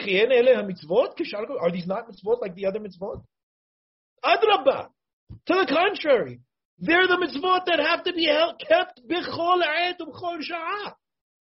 these 1.71 1.87
not 1.87 2.09
mitzvot 2.09 2.41
like 2.41 2.55
the 2.55 2.65
other 2.65 2.79
mitzvot? 2.79 3.21
Adrabah. 4.25 4.87
To 5.47 5.53
the 5.53 5.67
contrary, 5.67 6.39
they're 6.79 7.07
the 7.07 7.17
mitzvot 7.17 7.65
that 7.65 7.79
have 7.79 8.03
to 8.05 8.13
be 8.13 8.25
held, 8.25 8.59
kept 8.67 9.01
b'chol 9.07 9.61
b'chol 9.99 10.39
sha'ah. 10.39 10.93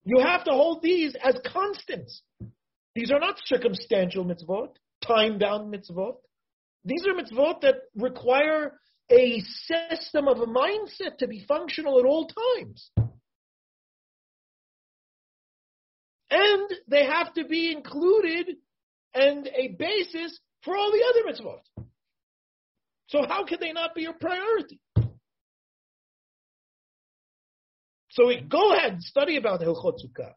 You 0.04 0.18
have 0.18 0.44
to 0.44 0.50
hold 0.50 0.82
these 0.82 1.14
as 1.22 1.36
constants. 1.46 2.22
These 2.94 3.10
are 3.10 3.20
not 3.20 3.40
circumstantial 3.46 4.24
mitzvot, 4.24 4.70
time-bound 5.06 5.72
mitzvot. 5.72 6.16
These 6.84 7.06
are 7.06 7.14
mitzvot 7.14 7.60
that 7.62 7.76
require 7.94 8.72
a 9.10 9.40
system 9.40 10.28
of 10.28 10.38
a 10.38 10.46
mindset 10.46 11.18
to 11.18 11.28
be 11.28 11.44
functional 11.46 11.98
at 11.98 12.04
all 12.04 12.28
times. 12.28 12.90
And 16.30 16.70
they 16.88 17.04
have 17.04 17.32
to 17.34 17.44
be 17.44 17.72
included 17.72 18.56
and 19.14 19.46
a 19.46 19.76
basis 19.78 20.38
for 20.62 20.76
all 20.76 20.90
the 20.90 21.04
other 21.10 21.32
mitzvot. 21.32 21.84
So 23.08 23.26
how 23.28 23.44
can 23.44 23.58
they 23.60 23.72
not 23.72 23.94
be 23.94 24.06
a 24.06 24.12
priority? 24.12 24.80
So 28.12 28.31
go 28.48 28.75
ahead, 28.75 29.01
study 29.01 29.37
about 29.37 29.61
Hilchot 29.61 29.98
Sukkah. 30.05 30.33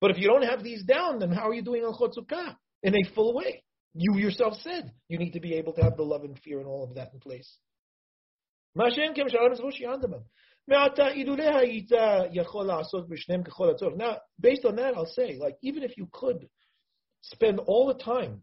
But 0.00 0.10
if 0.10 0.18
you 0.18 0.26
don't 0.26 0.42
have 0.42 0.64
these 0.64 0.82
down, 0.82 1.20
then 1.20 1.30
how 1.30 1.48
are 1.48 1.54
you 1.54 1.62
doing 1.62 1.82
Hilchot 1.82 2.14
Sukkah 2.16 2.56
in 2.82 2.94
a 2.94 3.14
full 3.14 3.34
way? 3.34 3.62
You 3.94 4.16
yourself 4.18 4.54
said 4.62 4.92
you 5.08 5.18
need 5.18 5.32
to 5.32 5.40
be 5.40 5.54
able 5.54 5.72
to 5.74 5.82
have 5.82 5.96
the 5.96 6.02
love 6.02 6.24
and 6.24 6.38
fear 6.40 6.58
and 6.58 6.66
all 6.66 6.82
of 6.84 6.94
that 6.96 7.12
in 7.12 7.20
place. 7.20 7.56
Now, 8.74 8.88
based 14.40 14.64
on 14.64 14.76
that, 14.76 14.94
I'll 14.96 15.06
say, 15.06 15.36
like, 15.40 15.56
even 15.62 15.82
if 15.82 15.96
you 15.96 16.08
could 16.12 16.48
spend 17.22 17.58
all 17.60 17.86
the 17.88 17.94
time 18.02 18.42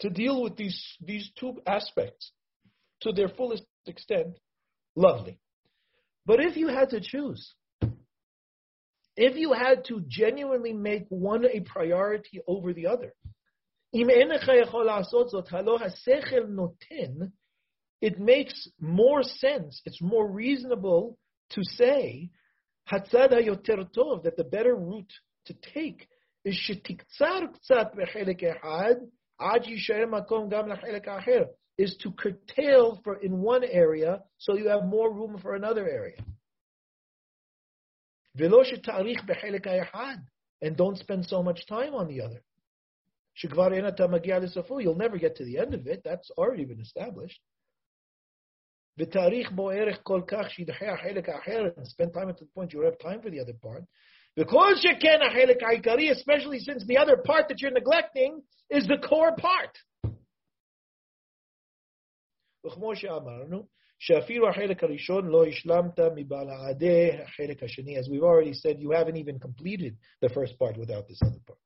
to 0.00 0.10
deal 0.10 0.42
with 0.42 0.56
these, 0.56 0.82
these 1.02 1.30
two 1.38 1.60
aspects 1.66 2.32
to 3.02 3.12
their 3.12 3.28
fullest 3.28 3.64
extent, 3.86 4.38
lovely. 4.94 5.38
But 6.24 6.40
if 6.40 6.56
you 6.56 6.68
had 6.68 6.90
to 6.90 7.00
choose, 7.00 7.54
if 9.16 9.36
you 9.36 9.52
had 9.52 9.84
to 9.86 10.02
genuinely 10.06 10.72
make 10.72 11.06
one 11.08 11.44
a 11.44 11.60
priority 11.60 12.40
over 12.46 12.72
the 12.72 12.86
other, 12.86 13.12
it 18.02 18.18
makes 18.18 18.68
more 18.80 19.22
sense, 19.22 19.80
it's 19.84 20.02
more 20.02 20.30
reasonable 20.30 21.18
to 21.50 21.62
say, 21.64 22.30
that 24.24 24.36
the 24.36 24.44
better 24.44 24.74
route 24.74 25.12
to 25.46 25.54
take 25.74 26.08
is 26.44 26.54
is 31.78 31.96
to 32.00 32.10
curtail 32.12 33.00
for 33.04 33.16
in 33.22 33.38
one 33.38 33.64
area 33.64 34.20
so 34.38 34.56
you 34.56 34.68
have 34.68 34.84
more 34.84 35.12
room 35.12 35.38
for 35.40 35.54
another 35.54 35.88
area. 35.88 36.16
And 40.62 40.76
don't 40.76 40.98
spend 40.98 41.26
so 41.26 41.42
much 41.42 41.66
time 41.66 41.94
on 41.94 42.08
the 42.08 42.22
other. 42.22 42.42
You'll 43.34 44.94
never 44.94 45.18
get 45.18 45.36
to 45.36 45.44
the 45.44 45.58
end 45.58 45.74
of 45.74 45.86
it. 45.86 46.02
That's 46.04 46.30
already 46.38 46.64
been 46.64 46.80
established. 46.80 47.38
Spend 48.98 49.12
time 52.14 52.28
at 52.30 52.38
the 52.38 52.46
point 52.54 52.72
you 52.72 52.80
have 52.80 52.98
time 52.98 53.20
for 53.20 53.28
the 53.28 53.40
other 53.40 53.52
part. 53.62 53.84
Because 54.34 54.82
you 54.84 54.94
can 55.00 55.20
especially 56.10 56.58
since 56.60 56.84
the 56.86 56.96
other 56.98 57.16
part 57.18 57.48
that 57.48 57.60
you're 57.60 57.70
neglecting 57.70 58.42
is 58.70 58.86
the 58.86 58.96
core 59.06 59.34
part. 59.36 59.76
As 64.09 64.27
we've 68.09 68.23
already 68.23 68.53
said, 68.53 68.79
you 68.79 68.91
haven't 68.91 69.17
even 69.17 69.39
completed 69.39 69.97
the 70.21 70.29
first 70.29 70.57
part 70.57 70.77
without 70.77 71.07
this 71.07 71.19
other 71.23 71.39
part. 71.45 71.59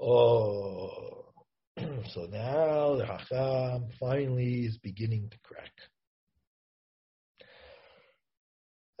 Oh, 0.00 1.32
so 2.10 2.26
now 2.30 2.96
the 2.96 3.06
Hacham 3.06 3.88
finally 3.98 4.66
is 4.66 4.78
beginning 4.78 5.28
to 5.30 5.38
crack. 5.42 5.72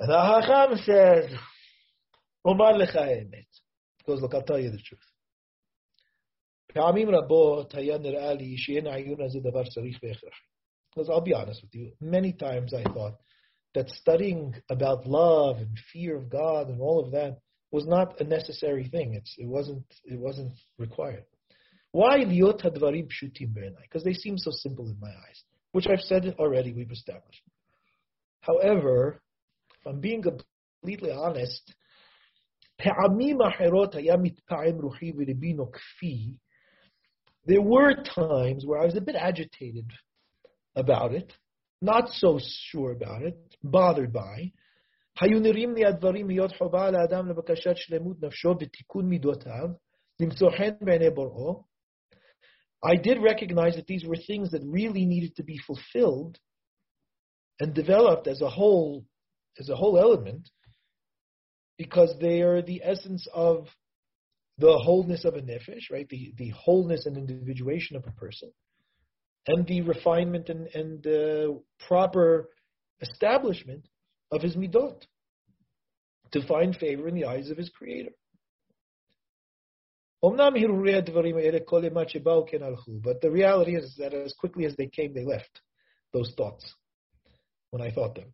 And 0.00 0.10
the 0.10 0.16
Hacham 0.16 0.76
says, 0.84 1.30
Omar 2.44 2.72
lecha 2.74 2.96
emet. 2.96 3.46
Goes, 4.04 4.20
look, 4.20 4.34
I'll 4.34 4.42
tell 4.42 4.58
you 4.58 4.70
the 4.70 4.78
truth. 4.78 5.00
פעמים 6.74 7.08
רבות 7.10 7.74
היה 7.74 7.98
נראה 7.98 8.34
לי 8.34 8.58
שאין 8.58 8.86
העיון 8.86 9.22
הזה 9.22 9.38
דבר 9.40 9.64
צריך 9.64 10.00
והכרחי. 10.02 10.46
Because 10.97 11.11
I'll 11.11 11.21
be 11.21 11.35
honest 11.35 11.61
with 11.61 11.75
you, 11.75 11.91
many 12.01 12.33
times 12.33 12.73
I 12.73 12.81
thought 12.81 13.19
that 13.75 13.87
studying 13.91 14.55
about 14.71 15.05
love 15.05 15.57
and 15.57 15.77
fear 15.93 16.17
of 16.17 16.27
God 16.27 16.69
and 16.69 16.81
all 16.81 17.05
of 17.05 17.11
that 17.11 17.37
was 17.69 17.85
not 17.85 18.19
a 18.19 18.23
necessary 18.23 18.87
thing. 18.89 19.13
It's, 19.13 19.35
it 19.37 19.45
wasn't. 19.45 19.83
It 20.05 20.17
wasn't 20.17 20.53
required. 20.79 21.25
Why 21.91 22.17
liot 22.21 22.63
hadvarim 22.63 23.09
pshutim 23.09 23.53
Because 23.83 24.03
they 24.03 24.13
seem 24.13 24.39
so 24.39 24.49
simple 24.49 24.87
in 24.89 24.97
my 24.99 25.09
eyes, 25.09 25.43
which 25.71 25.85
I've 25.85 25.99
said 25.99 26.33
already. 26.39 26.73
We've 26.73 26.89
established. 26.89 27.43
However, 28.39 29.21
if 29.79 29.85
I'm 29.85 29.99
being 29.99 30.23
completely 30.23 31.11
honest, 31.11 31.75
there 37.45 37.61
were 37.61 37.93
times 38.15 38.65
where 38.65 38.79
I 38.81 38.85
was 38.85 38.95
a 38.95 39.01
bit 39.01 39.15
agitated 39.15 39.91
about 40.76 41.12
it, 41.14 41.32
not 41.80 42.08
so 42.10 42.38
sure 42.70 42.92
about 42.92 43.22
it, 43.22 43.36
bothered 43.62 44.12
by. 44.12 44.50
היו 45.20 45.40
נראים 45.40 45.74
לי 45.74 45.84
הדברים 45.86 46.28
להיות 46.28 46.56
חובה 46.58 46.90
לאדם 46.90 47.28
לבקשת 47.28 47.76
שלמות 47.76 48.16
נפשו 48.22 48.54
ותיקון 48.60 49.08
מידותיו, 49.08 49.68
למצוא 50.20 50.50
חן 50.58 50.84
בעיני 50.84 51.10
בוראו. 51.10 51.64
I 52.84 52.96
did 52.96 53.18
recognize 53.18 53.76
that 53.76 53.86
these 53.86 54.04
were 54.04 54.16
things 54.16 54.50
that 54.50 54.62
really 54.64 55.04
needed 55.04 55.36
to 55.36 55.44
be 55.44 55.58
fulfilled 55.58 56.38
and 57.60 57.74
developed 57.74 58.26
as 58.26 58.40
a 58.40 58.50
whole, 58.50 59.04
as 59.60 59.68
a 59.68 59.76
whole 59.76 59.96
element, 59.98 60.48
because 61.78 62.10
they 62.18 62.42
are 62.42 62.60
the 62.60 62.80
essence 62.82 63.28
of 63.32 63.68
the 64.58 64.76
wholeness 64.78 65.24
of 65.24 65.34
a 65.34 65.42
nefesh, 65.42 65.90
right? 65.92 66.08
The, 66.08 66.34
the 66.36 66.50
wholeness 66.50 67.06
and 67.06 67.16
individuation 67.16 67.96
of 67.96 68.04
a 68.06 68.12
person 68.12 68.50
and 69.47 69.65
the 69.65 69.81
refinement 69.81 70.49
and, 70.49 70.67
and 70.73 71.07
uh, 71.07 71.53
proper 71.87 72.49
establishment 73.01 73.87
of 74.31 74.41
his 74.41 74.55
midot 74.55 75.01
to 76.31 76.45
find 76.47 76.75
favor 76.75 77.07
in 77.07 77.15
the 77.15 77.25
eyes 77.25 77.49
of 77.49 77.57
his 77.57 77.69
creator. 77.69 78.11
But 80.21 80.35
the 83.21 83.31
reality 83.31 83.75
is 83.75 83.95
that 83.97 84.13
as 84.13 84.33
quickly 84.33 84.65
as 84.65 84.75
they 84.75 84.87
came, 84.87 85.13
they 85.13 85.23
left 85.23 85.61
those 86.11 86.33
thoughts 86.35 86.73
when 87.69 87.81
I 87.81 87.91
thought 87.91 88.15
them. 88.15 88.33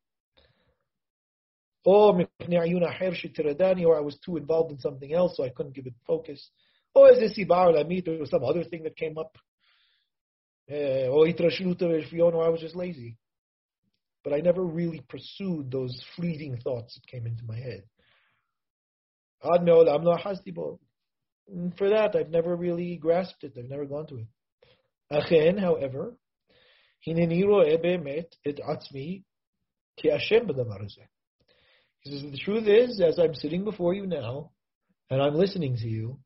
Or 1.85 2.15
I 2.15 3.99
was 3.99 4.17
too 4.25 4.37
involved 4.37 4.71
in 4.71 4.79
something 4.79 5.13
else, 5.13 5.35
so 5.35 5.43
I 5.43 5.49
couldn't 5.49 5.75
give 5.75 5.85
it 5.85 5.93
focus. 6.07 6.49
Or 6.95 7.09
as 7.09 7.17
there 7.17 8.17
was 8.17 8.29
some 8.29 8.45
other 8.45 8.63
thing 8.63 8.83
that 8.83 8.95
came 8.95 9.17
up 9.17 9.37
uh, 10.73 11.11
I 11.11 12.49
was 12.49 12.59
just 12.59 12.75
lazy. 12.75 13.17
But 14.23 14.33
I 14.33 14.39
never 14.39 14.63
really 14.63 15.01
pursued 15.09 15.69
those 15.69 16.03
fleeting 16.15 16.57
thoughts 16.57 16.95
that 16.95 17.05
came 17.07 17.27
into 17.27 17.43
my 17.45 17.57
head. 17.57 17.83
For 19.41 19.59
that, 21.89 22.15
I've 22.15 22.29
never 22.29 22.55
really 22.55 22.95
grasped 22.95 23.43
it. 23.43 23.57
I've 23.57 23.69
never 23.69 23.85
gone 23.85 24.07
to 24.07 24.19
it. 24.19 24.27
Achen, 25.11 25.57
however, 25.57 26.15
he 27.01 27.13
says, 27.13 27.25
the 32.31 32.39
truth 32.43 32.67
is, 32.67 33.01
as 33.01 33.19
I'm 33.19 33.35
sitting 33.35 33.65
before 33.65 33.93
you 33.93 34.07
now, 34.07 34.51
and 35.09 35.21
I'm 35.21 35.35
listening 35.35 35.75
to 35.77 35.87
you, 35.87 36.19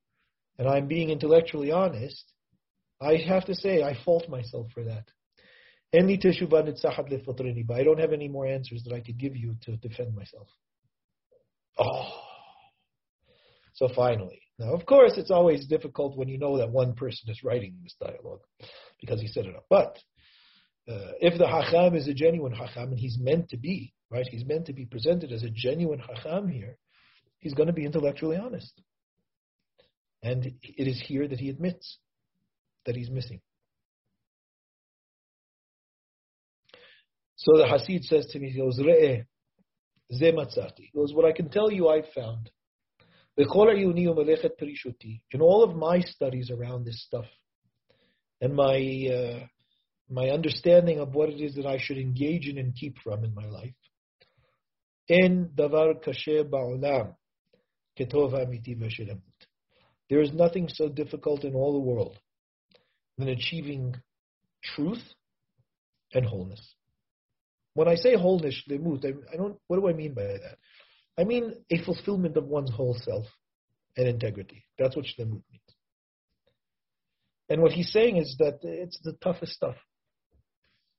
and 0.60 0.67
I'm 0.67 0.88
being 0.88 1.10
intellectually 1.10 1.71
honest, 1.71 2.31
I 3.01 3.15
have 3.27 3.45
to 3.45 3.55
say, 3.55 3.83
I 3.83 3.97
fault 4.03 4.27
myself 4.29 4.67
for 4.73 4.83
that. 4.83 5.05
But 5.93 7.77
I 7.77 7.83
don't 7.83 7.99
have 7.99 8.13
any 8.13 8.27
more 8.27 8.45
answers 8.45 8.83
that 8.83 8.93
I 8.93 8.99
could 8.99 9.17
give 9.17 9.36
you 9.36 9.55
to 9.63 9.77
defend 9.77 10.15
myself. 10.15 10.47
Oh. 11.77 12.10
So 13.73 13.88
finally, 13.95 14.41
now 14.57 14.73
of 14.73 14.86
course 14.88 15.13
it's 15.17 15.29
always 15.29 15.67
difficult 15.67 16.17
when 16.17 16.27
you 16.27 16.39
know 16.39 16.57
that 16.57 16.71
one 16.71 16.95
person 16.95 17.29
is 17.29 17.43
writing 17.43 17.75
this 17.83 17.95
dialogue 18.01 18.41
because 18.99 19.21
he 19.21 19.27
set 19.27 19.45
it 19.45 19.55
up. 19.55 19.65
But 19.69 19.99
uh, 20.89 21.12
if 21.19 21.38
the 21.38 21.47
Hacham 21.47 21.95
is 21.95 22.07
a 22.07 22.13
genuine 22.13 22.53
Hacham 22.53 22.89
and 22.89 22.99
he's 22.99 23.17
meant 23.19 23.49
to 23.49 23.57
be, 23.57 23.93
right, 24.10 24.25
he's 24.29 24.45
meant 24.45 24.65
to 24.65 24.73
be 24.73 24.86
presented 24.86 25.31
as 25.31 25.43
a 25.43 25.49
genuine 25.49 25.99
Hacham 25.99 26.47
here, 26.47 26.77
he's 27.39 27.53
going 27.53 27.67
to 27.67 27.73
be 27.73 27.86
intellectually 27.86 28.38
honest. 28.38 28.81
And 30.23 30.45
it 30.63 30.88
is 30.88 31.01
here 31.05 31.27
that 31.27 31.39
he 31.39 31.49
admits 31.49 31.99
that 32.88 32.95
he's 32.95 33.12
missing. 33.12 33.39
So 37.36 37.56
the 37.56 37.65
Hasid 37.65 38.04
says 38.04 38.26
to 38.32 38.39
me, 38.39 38.50
he 38.50 38.58
goes, 38.58 38.80
Re'eh, 38.80 39.23
ze 40.12 40.32
matzati. 40.32 40.89
He 40.91 40.91
goes, 40.95 41.13
what 41.13 41.26
I 41.26 41.34
can 41.34 41.50
tell 41.50 41.71
you 41.71 41.88
I've 41.89 42.10
found. 42.15 42.50
In 43.38 43.45
all 45.41 45.63
of 45.63 45.76
my 45.76 46.00
studies 46.00 46.50
around 46.50 46.86
this 46.86 47.04
stuff, 47.06 47.26
and 48.41 48.56
my 48.56 49.08
uh, 49.13 49.45
my 50.10 50.30
understanding 50.30 51.00
of 51.00 51.13
what 51.13 51.30
it 51.30 51.39
is 51.39 51.54
that 51.56 51.67
I 51.67 51.78
should 51.80 51.97
engage 52.00 52.47
in 52.47 52.58
and 52.58 52.73
keep 52.73 52.97
from 53.04 53.23
in 53.23 53.36
my 53.36 53.45
life, 53.45 53.76
in 55.08 55.52
davar 55.56 56.04
kasher 56.04 56.43
ba'olam 56.50 57.13
ketov 58.00 58.34
amiti 58.34 58.76
There 60.10 60.21
is 60.21 60.32
nothing 60.34 60.67
so 60.67 60.89
difficult 60.89 61.43
in 61.43 61.54
all 61.54 61.73
the 61.73 61.80
world 61.80 62.17
than 63.17 63.30
achieving 63.30 63.95
truth 64.63 65.03
and 66.13 66.25
wholeness. 66.25 66.75
When 67.73 67.88
I 67.88 67.95
say 67.95 68.15
wholeness, 68.15 68.62
shlemut, 68.67 69.06
I, 69.06 69.34
I 69.34 69.38
don't. 69.38 69.58
What 69.67 69.80
do 69.80 69.88
I 69.88 69.93
mean 69.93 70.13
by 70.13 70.23
that? 70.23 70.58
I 71.19 71.23
mean 71.23 71.53
a 71.69 71.84
fulfillment 71.84 72.38
of 72.38 72.45
one's 72.45 72.71
whole 72.71 72.97
self 72.99 73.25
and 73.95 74.08
integrity. 74.08 74.65
That's 74.77 74.95
what 74.95 75.06
shlemut 75.06 75.43
means. 75.51 75.67
And 77.49 77.62
what 77.62 77.71
he's 77.71 77.91
saying 77.91 78.17
is 78.17 78.36
that 78.39 78.60
it's 78.63 78.99
the 79.03 79.13
toughest 79.23 79.53
stuff. 79.53 79.75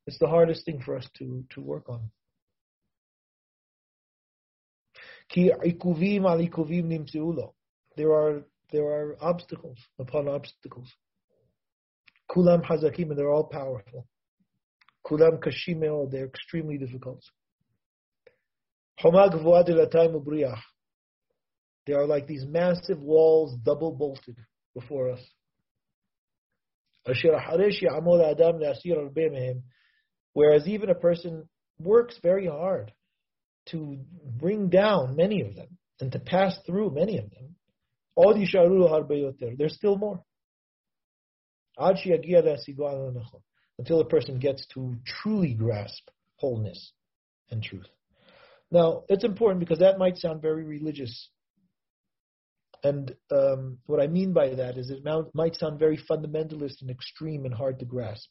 It's 0.07 0.18
the 0.18 0.28
hardest 0.28 0.64
thing 0.64 0.81
for 0.85 0.96
us 0.96 1.07
to, 1.18 1.44
to 1.50 1.61
work 1.61 1.88
on. 1.88 2.11
There 7.96 8.12
are 8.12 8.42
there 8.70 8.85
are 8.85 9.16
obstacles 9.20 9.78
upon 9.98 10.28
obstacles. 10.28 10.88
Kulam 12.30 12.62
hazakim, 12.64 13.10
and 13.10 13.18
they're 13.18 13.32
all 13.32 13.44
powerful. 13.44 14.06
Kulam 15.06 15.38
kashimeo, 15.42 15.90
oh, 15.90 16.08
they're 16.10 16.26
extremely 16.26 16.76
difficult. 16.76 17.22
They 21.86 21.94
are 21.94 22.06
like 22.06 22.26
these 22.26 22.44
massive 22.46 23.00
walls 23.00 23.56
double 23.64 23.92
bolted 23.92 24.36
before 24.74 25.10
us. 25.10 25.20
Whereas 30.34 30.68
even 30.68 30.90
a 30.90 30.94
person 30.94 31.48
works 31.78 32.18
very 32.22 32.46
hard 32.46 32.92
to 33.66 33.98
bring 34.38 34.68
down 34.68 35.16
many 35.16 35.40
of 35.42 35.54
them 35.54 35.78
and 36.00 36.12
to 36.12 36.18
pass 36.18 36.58
through 36.66 36.90
many 36.90 37.18
of 37.18 37.30
them, 37.30 37.54
there's 39.56 39.74
still 39.74 39.96
more 39.96 40.22
until 43.78 44.00
a 44.00 44.04
person 44.04 44.38
gets 44.38 44.66
to 44.74 44.96
truly 45.06 45.54
grasp 45.54 46.08
wholeness 46.36 46.92
and 47.50 47.62
truth. 47.62 47.86
Now, 48.70 49.04
it's 49.08 49.24
important 49.24 49.60
because 49.60 49.78
that 49.78 49.98
might 49.98 50.18
sound 50.18 50.42
very 50.42 50.64
religious. 50.64 51.30
And 52.84 53.14
um, 53.30 53.78
what 53.86 54.00
I 54.00 54.06
mean 54.06 54.32
by 54.32 54.54
that 54.54 54.76
is 54.76 54.90
it 54.90 55.04
might 55.34 55.56
sound 55.56 55.78
very 55.78 55.98
fundamentalist 55.98 56.80
and 56.80 56.90
extreme 56.90 57.44
and 57.44 57.54
hard 57.54 57.78
to 57.78 57.84
grasp. 57.84 58.28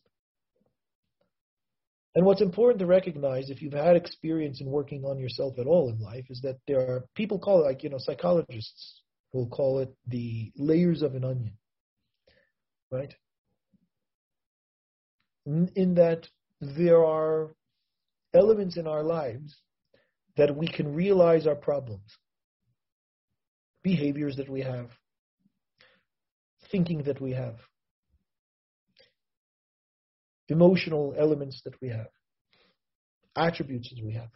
And 2.15 2.25
what's 2.25 2.41
important 2.41 2.79
to 2.79 2.85
recognize, 2.85 3.49
if 3.49 3.61
you've 3.61 3.73
had 3.73 3.95
experience 3.95 4.61
in 4.61 4.67
working 4.67 5.03
on 5.03 5.19
yourself 5.19 5.59
at 5.59 5.67
all 5.67 5.89
in 5.89 5.99
life, 5.99 6.25
is 6.29 6.41
that 6.41 6.57
there 6.67 6.79
are 6.79 7.05
people 7.13 7.37
call 7.37 7.61
it, 7.61 7.65
like, 7.65 7.83
you 7.83 7.89
know, 7.89 7.99
psychologists 7.99 9.01
will 9.33 9.47
call 9.47 9.79
it 9.79 9.93
the 10.07 10.51
layers 10.55 11.01
of 11.01 11.13
an 11.15 11.23
onion. 11.23 11.53
Right? 12.91 13.13
In 15.47 15.95
that 15.95 16.27
there 16.59 17.03
are 17.05 17.55
elements 18.33 18.77
in 18.77 18.85
our 18.85 19.03
lives 19.03 19.55
that 20.35 20.55
we 20.55 20.67
can 20.67 20.93
realize 20.93 21.47
our 21.47 21.55
problems, 21.55 22.17
behaviors 23.81 24.35
that 24.35 24.49
we 24.49 24.61
have, 24.61 24.89
thinking 26.69 27.03
that 27.03 27.21
we 27.21 27.31
have, 27.31 27.55
emotional 30.49 31.15
elements 31.17 31.61
that 31.63 31.81
we 31.81 31.89
have, 31.89 32.09
attributes 33.35 33.89
that 33.89 34.05
we 34.05 34.13
have, 34.13 34.29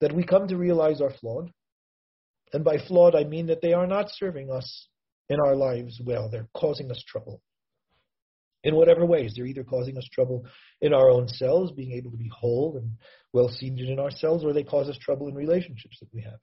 that 0.00 0.12
we 0.14 0.24
come 0.24 0.48
to 0.48 0.56
realize 0.56 1.00
are 1.00 1.14
flawed. 1.20 1.52
And 2.52 2.64
by 2.64 2.78
flawed, 2.78 3.14
I 3.14 3.24
mean 3.24 3.46
that 3.46 3.62
they 3.62 3.74
are 3.74 3.86
not 3.86 4.06
serving 4.10 4.50
us 4.50 4.88
in 5.28 5.38
our 5.38 5.54
lives 5.54 6.00
well, 6.04 6.28
they're 6.30 6.48
causing 6.54 6.90
us 6.90 7.02
trouble 7.06 7.40
in 8.64 8.74
whatever 8.74 9.06
ways. 9.06 9.32
They're 9.34 9.46
either 9.46 9.64
causing 9.64 9.96
us 9.96 10.08
trouble 10.12 10.44
in 10.80 10.92
our 10.92 11.10
own 11.10 11.28
selves, 11.28 11.72
being 11.72 11.92
able 11.92 12.10
to 12.10 12.16
be 12.16 12.30
whole 12.32 12.76
and 12.76 12.92
well 13.32 13.48
seated 13.48 13.88
in 13.88 13.98
ourselves, 13.98 14.44
or 14.44 14.52
they 14.52 14.64
cause 14.64 14.88
us 14.88 14.98
trouble 14.98 15.28
in 15.28 15.34
relationships 15.34 15.98
that 16.00 16.12
we 16.12 16.22
have. 16.22 16.38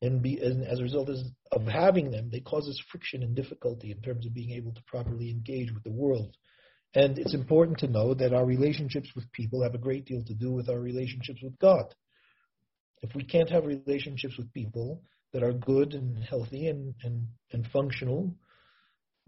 And, 0.00 0.22
be, 0.22 0.38
and 0.38 0.64
as 0.64 0.78
a 0.78 0.84
result 0.84 1.10
of 1.50 1.62
having 1.66 2.12
them, 2.12 2.30
they 2.30 2.40
cause 2.40 2.68
us 2.68 2.80
friction 2.90 3.24
and 3.24 3.34
difficulty 3.34 3.90
in 3.90 4.00
terms 4.00 4.26
of 4.26 4.34
being 4.34 4.52
able 4.52 4.72
to 4.72 4.82
properly 4.86 5.30
engage 5.30 5.72
with 5.72 5.82
the 5.82 5.90
world. 5.90 6.36
And 6.94 7.18
it's 7.18 7.34
important 7.34 7.78
to 7.78 7.88
know 7.88 8.14
that 8.14 8.32
our 8.32 8.46
relationships 8.46 9.10
with 9.14 9.30
people 9.32 9.62
have 9.62 9.74
a 9.74 9.78
great 9.78 10.06
deal 10.06 10.22
to 10.24 10.34
do 10.34 10.52
with 10.52 10.68
our 10.68 10.78
relationships 10.78 11.40
with 11.42 11.58
God. 11.58 11.94
If 13.02 13.14
we 13.14 13.24
can't 13.24 13.50
have 13.50 13.66
relationships 13.66 14.36
with 14.38 14.52
people 14.52 15.02
that 15.32 15.42
are 15.42 15.52
good 15.52 15.94
and 15.94 16.22
healthy 16.24 16.68
and, 16.68 16.94
and, 17.02 17.26
and 17.52 17.66
functional, 17.72 18.34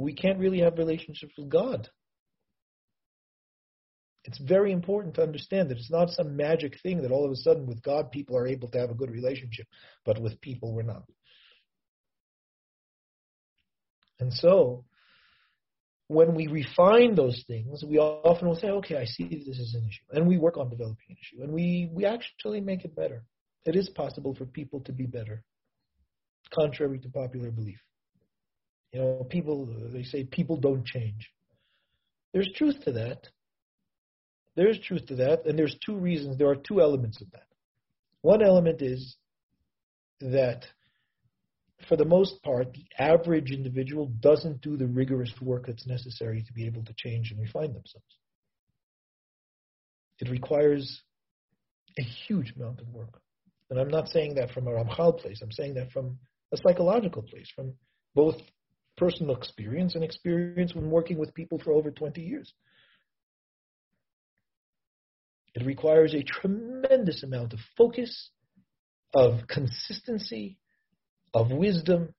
we 0.00 0.14
can't 0.14 0.38
really 0.38 0.60
have 0.60 0.78
relationships 0.78 1.34
with 1.36 1.50
God. 1.50 1.88
It's 4.24 4.38
very 4.38 4.72
important 4.72 5.14
to 5.14 5.22
understand 5.22 5.70
that 5.70 5.78
it's 5.78 5.90
not 5.90 6.10
some 6.10 6.36
magic 6.36 6.78
thing 6.82 7.02
that 7.02 7.10
all 7.10 7.24
of 7.24 7.32
a 7.32 7.36
sudden 7.36 7.66
with 7.66 7.82
God 7.82 8.10
people 8.10 8.36
are 8.36 8.46
able 8.46 8.68
to 8.68 8.78
have 8.78 8.90
a 8.90 8.94
good 8.94 9.10
relationship, 9.10 9.66
but 10.04 10.20
with 10.20 10.40
people 10.40 10.74
we're 10.74 10.82
not. 10.82 11.04
And 14.18 14.32
so, 14.32 14.84
when 16.08 16.34
we 16.34 16.48
refine 16.48 17.14
those 17.14 17.42
things, 17.46 17.82
we 17.82 17.98
often 17.98 18.48
will 18.48 18.56
say, 18.56 18.68
okay, 18.68 18.96
I 18.96 19.04
see 19.04 19.24
this 19.24 19.58
is 19.58 19.74
an 19.74 19.88
issue. 19.88 20.18
And 20.18 20.28
we 20.28 20.36
work 20.36 20.58
on 20.58 20.68
developing 20.68 21.06
an 21.08 21.16
issue. 21.20 21.42
And 21.42 21.52
we, 21.52 21.88
we 21.92 22.04
actually 22.04 22.60
make 22.60 22.84
it 22.84 22.94
better. 22.94 23.22
It 23.64 23.76
is 23.76 23.88
possible 23.88 24.34
for 24.34 24.44
people 24.44 24.80
to 24.80 24.92
be 24.92 25.06
better, 25.06 25.44
contrary 26.52 26.98
to 26.98 27.08
popular 27.08 27.50
belief. 27.50 27.78
You 28.92 29.00
know, 29.00 29.26
people, 29.30 29.68
they 29.92 30.02
say 30.02 30.24
people 30.24 30.56
don't 30.56 30.84
change. 30.84 31.30
There's 32.32 32.50
truth 32.54 32.76
to 32.84 32.92
that. 32.92 33.28
There's 34.56 34.78
truth 34.80 35.06
to 35.06 35.16
that, 35.16 35.46
and 35.46 35.58
there's 35.58 35.76
two 35.84 35.96
reasons. 35.96 36.36
There 36.36 36.48
are 36.48 36.56
two 36.56 36.80
elements 36.80 37.20
of 37.20 37.30
that. 37.32 37.46
One 38.22 38.42
element 38.42 38.82
is 38.82 39.16
that, 40.20 40.66
for 41.88 41.96
the 41.96 42.04
most 42.04 42.42
part, 42.42 42.72
the 42.72 42.84
average 42.98 43.52
individual 43.52 44.06
doesn't 44.20 44.60
do 44.60 44.76
the 44.76 44.86
rigorous 44.86 45.32
work 45.40 45.66
that's 45.66 45.86
necessary 45.86 46.42
to 46.42 46.52
be 46.52 46.66
able 46.66 46.84
to 46.84 46.94
change 46.96 47.30
and 47.30 47.40
refine 47.40 47.72
themselves. 47.72 48.18
It 50.18 50.28
requires 50.28 51.00
a 51.98 52.02
huge 52.02 52.52
amount 52.56 52.80
of 52.80 52.88
work. 52.88 53.20
And 53.70 53.78
I'm 53.78 53.88
not 53.88 54.08
saying 54.08 54.34
that 54.34 54.50
from 54.50 54.66
a 54.66 54.72
Ramchal 54.72 55.20
place, 55.20 55.40
I'm 55.42 55.52
saying 55.52 55.74
that 55.74 55.92
from 55.92 56.18
a 56.52 56.56
psychological 56.56 57.22
place, 57.22 57.48
from 57.54 57.72
both 58.14 58.36
personal 58.96 59.36
experience 59.36 59.94
and 59.94 60.04
experience 60.04 60.74
when 60.74 60.90
working 60.90 61.18
with 61.18 61.34
people 61.34 61.58
for 61.58 61.72
over 61.72 61.90
20 61.90 62.20
years. 62.20 62.52
It 65.54 65.66
requires 65.66 66.14
a 66.14 66.22
tremendous 66.22 67.22
amount 67.22 67.52
of 67.52 67.58
focus, 67.76 68.30
of 69.14 69.48
consistency, 69.48 70.58
of 71.34 71.50
wisdom, 71.50 72.14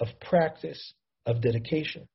of 0.00 0.08
practice, 0.20 0.94
of 1.24 1.40
dedication 1.40 2.08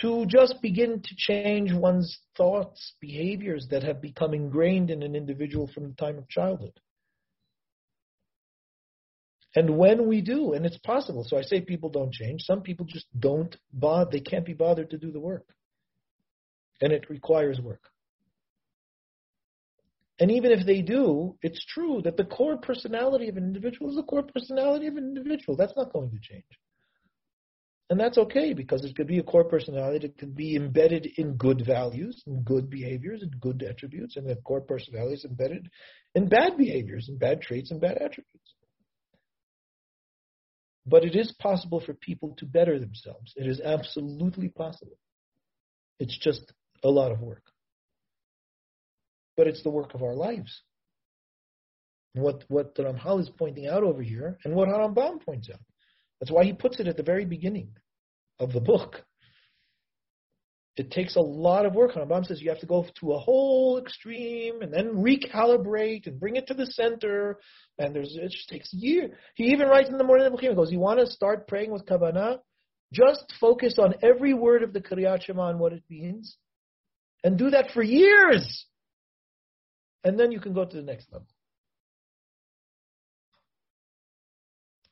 to 0.00 0.24
just 0.26 0.60
begin 0.62 1.00
to 1.00 1.14
change 1.16 1.72
one's 1.72 2.18
thoughts, 2.36 2.94
behaviors 3.00 3.66
that 3.70 3.82
have 3.82 4.00
become 4.00 4.32
ingrained 4.32 4.90
in 4.90 5.02
an 5.02 5.14
individual 5.14 5.68
from 5.72 5.88
the 5.88 5.94
time 5.94 6.18
of 6.18 6.28
childhood. 6.28 6.72
And 9.54 9.76
when 9.76 10.06
we 10.08 10.22
do, 10.22 10.54
and 10.54 10.64
it's 10.64 10.78
possible, 10.78 11.24
so 11.24 11.36
I 11.36 11.42
say 11.42 11.60
people 11.60 11.90
don't 11.90 12.12
change. 12.12 12.42
Some 12.42 12.62
people 12.62 12.86
just 12.86 13.06
don't 13.18 13.54
bother, 13.72 14.10
they 14.10 14.20
can't 14.20 14.46
be 14.46 14.54
bothered 14.54 14.90
to 14.90 14.98
do 14.98 15.12
the 15.12 15.20
work. 15.20 15.46
And 16.80 16.92
it 16.92 17.10
requires 17.10 17.60
work. 17.60 17.82
And 20.18 20.30
even 20.30 20.52
if 20.52 20.64
they 20.64 20.82
do, 20.82 21.36
it's 21.42 21.64
true 21.64 22.00
that 22.04 22.16
the 22.16 22.24
core 22.24 22.56
personality 22.56 23.28
of 23.28 23.36
an 23.36 23.44
individual 23.44 23.90
is 23.90 23.96
the 23.96 24.02
core 24.02 24.22
personality 24.22 24.86
of 24.86 24.96
an 24.96 25.04
individual. 25.04 25.56
That's 25.56 25.76
not 25.76 25.92
going 25.92 26.10
to 26.10 26.18
change. 26.20 26.44
And 27.90 28.00
that's 28.00 28.16
okay 28.16 28.54
because 28.54 28.84
it 28.84 28.96
could 28.96 29.06
be 29.06 29.18
a 29.18 29.22
core 29.22 29.44
personality 29.44 30.06
that 30.06 30.16
can 30.16 30.30
be 30.30 30.56
embedded 30.56 31.06
in 31.18 31.34
good 31.34 31.66
values 31.66 32.22
and 32.26 32.44
good 32.44 32.70
behaviors 32.70 33.22
and 33.22 33.38
good 33.40 33.62
attributes, 33.62 34.16
and 34.16 34.26
that 34.28 34.44
core 34.44 34.62
personality 34.62 35.16
is 35.16 35.24
embedded 35.26 35.68
in 36.14 36.28
bad 36.28 36.56
behaviors 36.56 37.08
and 37.08 37.18
bad 37.18 37.42
traits 37.42 37.70
and 37.70 37.82
bad 37.82 37.98
attributes. 37.98 38.54
But 40.86 41.04
it 41.04 41.14
is 41.14 41.32
possible 41.38 41.80
for 41.80 41.94
people 41.94 42.34
to 42.38 42.46
better 42.46 42.78
themselves. 42.78 43.32
It 43.36 43.46
is 43.46 43.60
absolutely 43.60 44.48
possible. 44.48 44.98
It's 46.00 46.18
just 46.18 46.52
a 46.82 46.88
lot 46.88 47.12
of 47.12 47.20
work. 47.20 47.44
But 49.36 49.46
it's 49.46 49.62
the 49.62 49.70
work 49.70 49.94
of 49.94 50.02
our 50.02 50.14
lives. 50.14 50.62
What 52.14 52.44
what 52.48 52.74
the 52.74 52.82
Ramchal 52.82 53.20
is 53.20 53.30
pointing 53.30 53.66
out 53.66 53.84
over 53.84 54.02
here, 54.02 54.38
and 54.44 54.54
what 54.54 54.68
Harambam 54.68 55.24
points 55.24 55.48
out. 55.50 55.60
That's 56.20 56.30
why 56.30 56.44
he 56.44 56.52
puts 56.52 56.78
it 56.78 56.86
at 56.86 56.96
the 56.96 57.02
very 57.02 57.24
beginning 57.24 57.70
of 58.38 58.52
the 58.52 58.60
book. 58.60 59.04
It 60.76 60.90
takes 60.90 61.16
a 61.16 61.20
lot 61.20 61.66
of 61.66 61.74
work. 61.74 61.92
Harambam 61.92 62.24
says 62.24 62.40
you 62.40 62.48
have 62.48 62.60
to 62.60 62.66
go 62.66 62.86
to 63.00 63.12
a 63.12 63.18
whole 63.18 63.78
extreme 63.78 64.62
and 64.62 64.72
then 64.72 64.94
recalibrate 64.94 66.06
and 66.06 66.18
bring 66.18 66.36
it 66.36 66.46
to 66.46 66.54
the 66.54 66.64
center. 66.66 67.38
And 67.78 67.94
there's 67.94 68.16
it 68.16 68.30
just 68.30 68.48
takes 68.48 68.72
years. 68.72 69.10
He 69.34 69.44
even 69.52 69.68
writes 69.68 69.90
in 69.90 69.98
the 69.98 70.04
morning 70.04 70.26
of 70.26 70.40
He 70.40 70.54
goes, 70.54 70.72
"You 70.72 70.80
want 70.80 71.00
to 71.00 71.06
start 71.06 71.46
praying 71.46 71.72
with 71.72 71.84
kavanah? 71.84 72.38
Just 72.90 73.34
focus 73.38 73.78
on 73.78 73.94
every 74.02 74.32
word 74.32 74.62
of 74.62 74.72
the 74.72 74.80
Kriyat 74.80 75.22
Shema 75.22 75.48
and 75.48 75.58
what 75.58 75.72
it 75.72 75.82
means, 75.90 76.36
and 77.22 77.38
do 77.38 77.50
that 77.50 77.70
for 77.72 77.82
years, 77.82 78.66
and 80.04 80.18
then 80.18 80.32
you 80.32 80.40
can 80.40 80.52
go 80.54 80.64
to 80.64 80.76
the 80.76 80.82
next 80.82 81.12
level." 81.12 81.26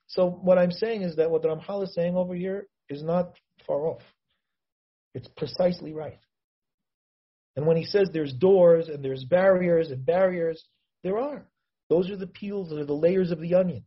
So 0.09 0.29
what 0.29 0.59
I'm 0.59 0.73
saying 0.73 1.03
is 1.03 1.17
that 1.17 1.31
what 1.31 1.43
Ramchal 1.43 1.85
is 1.85 1.95
saying 1.95 2.17
over 2.17 2.35
here 2.35 2.69
is 2.89 3.03
not 3.03 3.39
far 3.67 3.87
off. 3.87 4.03
It's 5.15 5.29
precisely 5.37 5.93
right. 5.93 6.21
And 7.57 7.67
when 7.67 7.77
he 7.77 7.85
says 7.85 8.09
there's 8.13 8.33
doors 8.33 8.89
and 8.89 9.05
there's 9.05 9.25
barriers 9.25 9.91
and 9.91 10.05
barriers, 10.05 10.65
there 11.03 11.19
are. 11.19 11.47
Those 11.89 12.11
are 12.11 12.17
the 12.17 12.27
peels, 12.27 12.73
are 12.73 12.85
the 12.85 12.93
layers 12.93 13.31
of 13.31 13.41
the 13.41 13.55
onion. 13.55 13.85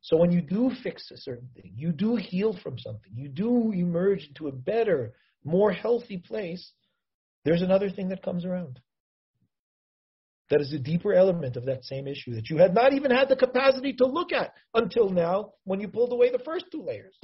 So 0.00 0.16
when 0.16 0.30
you 0.30 0.40
do 0.40 0.70
fix 0.82 1.10
a 1.10 1.16
certain 1.16 1.48
thing, 1.56 1.72
you 1.74 1.90
do 1.90 2.14
heal 2.14 2.56
from 2.62 2.78
something, 2.78 3.10
you 3.14 3.28
do 3.28 3.72
emerge 3.72 4.28
into 4.28 4.46
a 4.46 4.52
better, 4.52 5.14
more 5.44 5.72
healthy 5.72 6.18
place, 6.18 6.72
there's 7.44 7.62
another 7.62 7.90
thing 7.90 8.10
that 8.10 8.22
comes 8.22 8.44
around 8.44 8.80
that 10.50 10.60
is 10.60 10.72
a 10.72 10.78
deeper 10.78 11.12
element 11.12 11.56
of 11.56 11.64
that 11.66 11.84
same 11.84 12.06
issue 12.06 12.34
that 12.34 12.48
you 12.48 12.56
had 12.56 12.74
not 12.74 12.92
even 12.92 13.10
had 13.10 13.28
the 13.28 13.36
capacity 13.36 13.92
to 13.92 14.06
look 14.06 14.32
at 14.32 14.52
until 14.74 15.10
now 15.10 15.52
when 15.64 15.80
you 15.80 15.88
pulled 15.88 16.12
away 16.12 16.30
the 16.30 16.38
first 16.44 16.66
two 16.70 16.82
layers. 16.82 17.16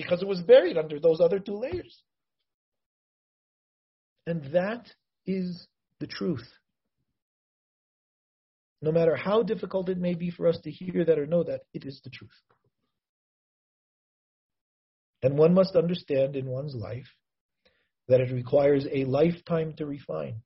Because 0.00 0.22
it 0.22 0.28
was 0.28 0.40
buried 0.40 0.78
under 0.78 0.98
those 0.98 1.20
other 1.20 1.38
two 1.38 1.58
layers. 1.58 2.02
And 4.26 4.42
that 4.54 4.88
is 5.26 5.66
the 5.98 6.06
truth. 6.06 6.48
No 8.80 8.92
matter 8.92 9.14
how 9.14 9.42
difficult 9.42 9.90
it 9.90 9.98
may 9.98 10.14
be 10.14 10.30
for 10.30 10.48
us 10.48 10.58
to 10.64 10.70
hear 10.70 11.04
that 11.04 11.18
or 11.18 11.26
know 11.26 11.42
that, 11.42 11.60
it 11.74 11.84
is 11.84 12.00
the 12.02 12.08
truth. 12.08 12.30
And 15.22 15.36
one 15.36 15.52
must 15.52 15.76
understand 15.76 16.34
in 16.34 16.46
one's 16.46 16.74
life 16.74 17.08
that 18.08 18.22
it 18.22 18.32
requires 18.32 18.86
a 18.90 19.04
lifetime 19.04 19.74
to 19.76 19.84
refine. 19.84 20.36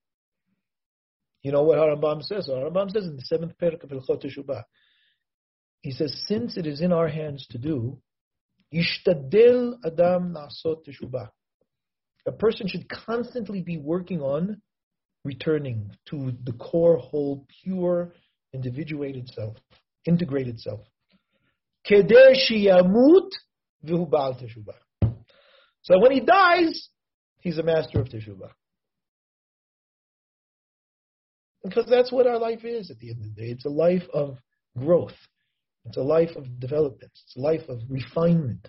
You 1.42 1.52
know 1.52 1.62
what 1.62 1.78
Harambam 1.78 2.24
says? 2.24 2.48
Harambam 2.50 2.90
says 2.90 3.04
in 3.04 3.14
the 3.14 3.22
seventh 3.22 3.52
parak 3.62 3.84
of 3.84 3.90
Hilchot 3.90 4.24
Teshubah, 4.24 4.64
he 5.82 5.92
says, 5.92 6.24
since 6.26 6.56
it 6.56 6.66
is 6.66 6.80
in 6.80 6.92
our 6.92 7.08
hands 7.08 7.46
to 7.50 7.58
do, 7.58 8.00
Yishtadel 8.72 9.74
Adam 9.84 10.34
Nasot 10.34 10.84
Teshubah. 10.86 11.28
A 12.26 12.32
person 12.32 12.68
should 12.68 12.88
constantly 12.88 13.60
be 13.60 13.76
working 13.76 14.20
on 14.20 14.60
returning 15.24 15.90
to 16.10 16.32
the 16.44 16.52
core, 16.52 16.98
whole, 16.98 17.46
pure, 17.62 18.14
individuated 18.52 19.28
self, 19.28 19.56
integrated 20.06 20.60
self. 20.60 20.80
Yamut 21.90 23.30
Teshubah. 23.84 25.14
So 25.82 25.98
when 25.98 26.12
he 26.12 26.20
dies, 26.20 26.88
he's 27.40 27.58
a 27.58 27.62
master 27.62 28.00
of 28.00 28.08
Teshubah. 28.08 28.50
Because 31.62 31.86
that's 31.88 32.12
what 32.12 32.26
our 32.26 32.38
life 32.38 32.64
is 32.64 32.90
at 32.90 32.98
the 32.98 33.10
end 33.10 33.18
of 33.18 33.34
the 33.34 33.42
day. 33.42 33.48
It's 33.48 33.64
a 33.64 33.70
life 33.70 34.04
of 34.12 34.38
growth. 34.78 35.16
It's 35.86 35.96
a 35.96 36.02
life 36.02 36.36
of 36.36 36.58
development. 36.60 37.10
It's 37.12 37.36
a 37.36 37.40
life 37.40 37.68
of 37.68 37.80
refinement. 37.88 38.68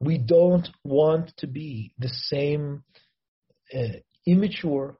We 0.00 0.18
don't 0.18 0.68
want 0.84 1.36
to 1.38 1.46
be 1.46 1.92
the 1.98 2.08
same 2.08 2.84
uh, 3.74 3.98
immature, 4.26 4.98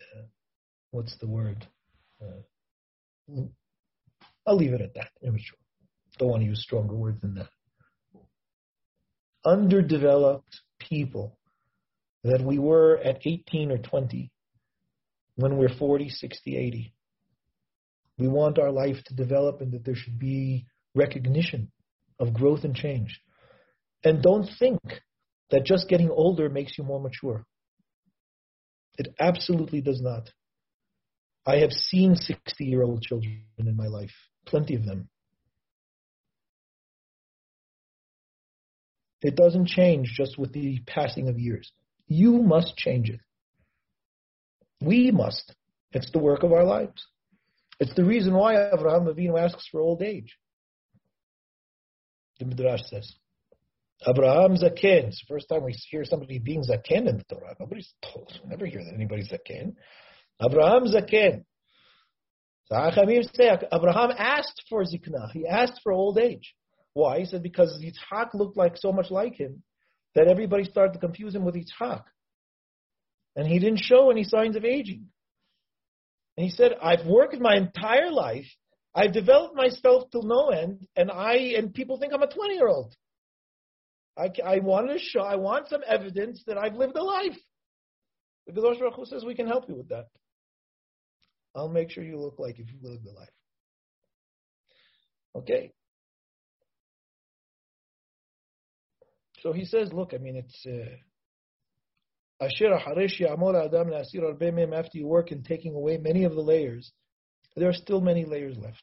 uh, 0.00 0.22
what's 0.90 1.16
the 1.18 1.26
word? 1.26 1.66
Uh, 2.20 3.42
I'll 4.46 4.56
leave 4.56 4.72
it 4.72 4.80
at 4.80 4.94
that, 4.94 5.10
immature. 5.22 5.58
Don't 6.18 6.28
want 6.28 6.42
to 6.42 6.48
use 6.48 6.62
stronger 6.62 6.94
words 6.94 7.20
than 7.20 7.34
that. 7.34 7.48
Underdeveloped 9.44 10.60
people 10.78 11.38
that 12.24 12.42
we 12.42 12.58
were 12.58 12.98
at 12.98 13.20
18 13.24 13.72
or 13.72 13.78
20 13.78 14.30
when 15.36 15.56
we're 15.56 15.74
40, 15.76 16.08
60, 16.08 16.56
80. 16.56 16.94
We 18.18 18.28
want 18.28 18.58
our 18.58 18.70
life 18.70 19.02
to 19.06 19.14
develop 19.14 19.60
and 19.60 19.72
that 19.72 19.84
there 19.84 19.94
should 19.94 20.18
be 20.18 20.66
recognition 20.94 21.70
of 22.18 22.34
growth 22.34 22.64
and 22.64 22.74
change. 22.74 23.20
And 24.04 24.22
don't 24.22 24.48
think 24.58 24.80
that 25.50 25.64
just 25.64 25.88
getting 25.88 26.10
older 26.10 26.48
makes 26.48 26.76
you 26.76 26.84
more 26.84 27.00
mature. 27.00 27.44
It 28.98 29.08
absolutely 29.18 29.80
does 29.80 30.00
not. 30.00 30.30
I 31.46 31.56
have 31.56 31.72
seen 31.72 32.14
60 32.14 32.64
year 32.64 32.82
old 32.82 33.02
children 33.02 33.42
in 33.58 33.76
my 33.76 33.86
life, 33.86 34.12
plenty 34.46 34.74
of 34.74 34.84
them. 34.84 35.08
It 39.22 39.36
doesn't 39.36 39.68
change 39.68 40.12
just 40.16 40.36
with 40.36 40.52
the 40.52 40.80
passing 40.86 41.28
of 41.28 41.38
years. 41.38 41.70
You 42.08 42.42
must 42.42 42.76
change 42.76 43.08
it. 43.08 43.20
We 44.80 45.10
must. 45.12 45.54
It's 45.92 46.10
the 46.10 46.18
work 46.18 46.42
of 46.42 46.52
our 46.52 46.64
lives. 46.64 47.06
It's 47.82 47.94
the 47.94 48.04
reason 48.04 48.32
why 48.32 48.70
Abraham 48.72 49.06
Avinu 49.06 49.36
asks 49.36 49.66
for 49.66 49.80
old 49.80 50.02
age. 50.02 50.38
The 52.38 52.44
Midrash 52.44 52.82
says. 52.86 53.12
Abraham 54.08 54.54
Zaken. 54.54 55.08
It's 55.08 55.20
the 55.26 55.34
first 55.34 55.48
time 55.48 55.64
we 55.64 55.72
hear 55.90 56.04
somebody 56.04 56.38
being 56.38 56.62
Zaken 56.62 57.08
in 57.08 57.18
the 57.18 57.24
Torah. 57.28 57.56
Nobody's 57.58 57.92
told. 58.00 58.38
We 58.40 58.50
never 58.50 58.66
hear 58.66 58.84
that 58.84 58.94
anybody's 58.94 59.32
Zaken. 59.32 59.74
Abraham 60.40 60.84
Zaken. 60.84 61.42
So 62.66 62.76
Achamim 62.76 63.24
say 63.34 63.50
Abraham 63.72 64.12
asked 64.16 64.62
for 64.70 64.84
Zikna. 64.84 65.32
He 65.32 65.44
asked 65.44 65.80
for 65.82 65.90
old 65.90 66.18
age. 66.18 66.54
Why? 66.94 67.18
He 67.18 67.24
said 67.24 67.42
because 67.42 67.82
Yitzhak 67.82 68.28
looked 68.34 68.56
like 68.56 68.76
so 68.76 68.92
much 68.92 69.10
like 69.10 69.34
him 69.34 69.64
that 70.14 70.28
everybody 70.28 70.62
started 70.62 70.92
to 70.92 71.00
confuse 71.00 71.34
him 71.34 71.44
with 71.44 71.56
Yitzhak 71.56 72.04
and 73.34 73.48
he 73.48 73.58
didn't 73.58 73.80
show 73.82 74.12
any 74.12 74.22
signs 74.22 74.54
of 74.54 74.64
aging. 74.64 75.08
And 76.36 76.44
he 76.44 76.50
said, 76.50 76.72
I've 76.82 77.06
worked 77.06 77.38
my 77.38 77.56
entire 77.56 78.10
life. 78.10 78.46
I've 78.94 79.12
developed 79.12 79.54
myself 79.54 80.10
till 80.10 80.22
no 80.22 80.48
end, 80.48 80.86
and 80.96 81.10
I 81.10 81.54
and 81.56 81.72
people 81.72 81.98
think 81.98 82.12
I'm 82.12 82.22
a 82.22 82.26
20 82.26 82.54
year 82.54 82.68
old. 82.68 82.94
I, 84.18 84.30
I 84.44 84.58
want 84.58 84.88
to 84.88 84.98
show, 84.98 85.20
I 85.20 85.36
want 85.36 85.68
some 85.68 85.80
evidence 85.86 86.42
that 86.46 86.58
I've 86.58 86.74
lived 86.74 86.96
a 86.96 87.02
life. 87.02 87.36
The 88.46 88.52
Kadosh 88.52 88.78
Baruch 88.78 88.94
Hu 88.96 89.06
says 89.06 89.24
we 89.24 89.34
can 89.34 89.46
help 89.46 89.68
you 89.68 89.76
with 89.76 89.88
that. 89.88 90.08
I'll 91.54 91.68
make 91.68 91.90
sure 91.90 92.04
you 92.04 92.18
look 92.18 92.38
like 92.38 92.58
if 92.58 92.66
you 92.70 92.78
lived 92.82 93.06
a 93.06 93.12
life. 93.12 93.28
Okay. 95.36 95.72
So 99.40 99.52
he 99.52 99.64
says, 99.64 99.92
look, 99.92 100.12
I 100.14 100.18
mean, 100.18 100.36
it's 100.36 100.66
uh, 100.66 100.94
Asher 102.42 102.74
Adam 102.74 103.92
after 104.72 104.98
you 104.98 105.06
work 105.06 105.30
in 105.30 105.42
taking 105.44 105.74
away 105.74 105.96
many 105.98 106.24
of 106.24 106.34
the 106.34 106.40
layers, 106.40 106.90
there 107.56 107.68
are 107.68 107.74
still 107.74 108.00
many 108.00 108.24
layers 108.24 108.58
left. 108.58 108.82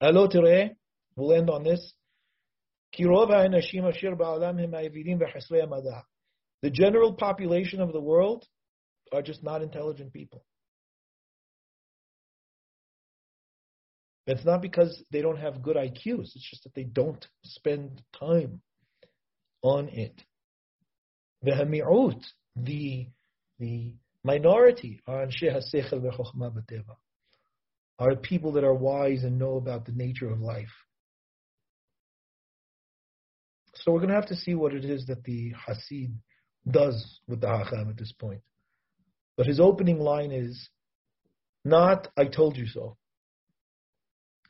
Alo 0.00 0.26
we'll 1.16 1.32
end 1.32 1.50
on 1.50 1.64
this. 1.64 1.92
The 6.62 6.70
general 6.70 7.12
population 7.12 7.80
of 7.82 7.92
the 7.92 8.00
world 8.00 8.46
are 9.12 9.22
just 9.22 9.42
not 9.42 9.62
intelligent 9.62 10.12
people. 10.14 10.44
It's 14.26 14.44
not 14.44 14.62
because 14.62 15.02
they 15.10 15.20
don't 15.20 15.38
have 15.38 15.62
good 15.62 15.76
IQs, 15.76 16.34
it's 16.34 16.50
just 16.50 16.64
that 16.64 16.74
they 16.74 16.84
don't 16.84 17.26
spend 17.44 18.02
time 18.18 18.62
on 19.62 19.88
it. 19.88 20.22
V'hami'ut, 21.44 22.22
the, 22.56 23.08
the 23.58 23.94
minority, 24.24 25.00
are 25.06 25.26
anshe 25.26 25.52
are 27.98 28.16
people 28.16 28.52
that 28.52 28.64
are 28.64 28.74
wise 28.74 29.24
and 29.24 29.38
know 29.38 29.56
about 29.56 29.84
the 29.84 29.92
nature 29.92 30.30
of 30.30 30.40
life. 30.40 30.72
So 33.74 33.92
we're 33.92 34.00
going 34.00 34.10
to 34.10 34.16
have 34.16 34.28
to 34.28 34.36
see 34.36 34.54
what 34.54 34.74
it 34.74 34.84
is 34.84 35.06
that 35.06 35.24
the 35.24 35.52
Hasid 35.68 36.12
does 36.68 37.20
with 37.28 37.40
the 37.40 37.48
Hacham 37.48 37.88
at 37.88 37.96
this 37.96 38.12
point. 38.12 38.40
But 39.36 39.46
his 39.46 39.60
opening 39.60 40.00
line 40.00 40.32
is, 40.32 40.68
not 41.64 42.08
I 42.16 42.24
told 42.24 42.56
you 42.56 42.66
so. 42.66 42.96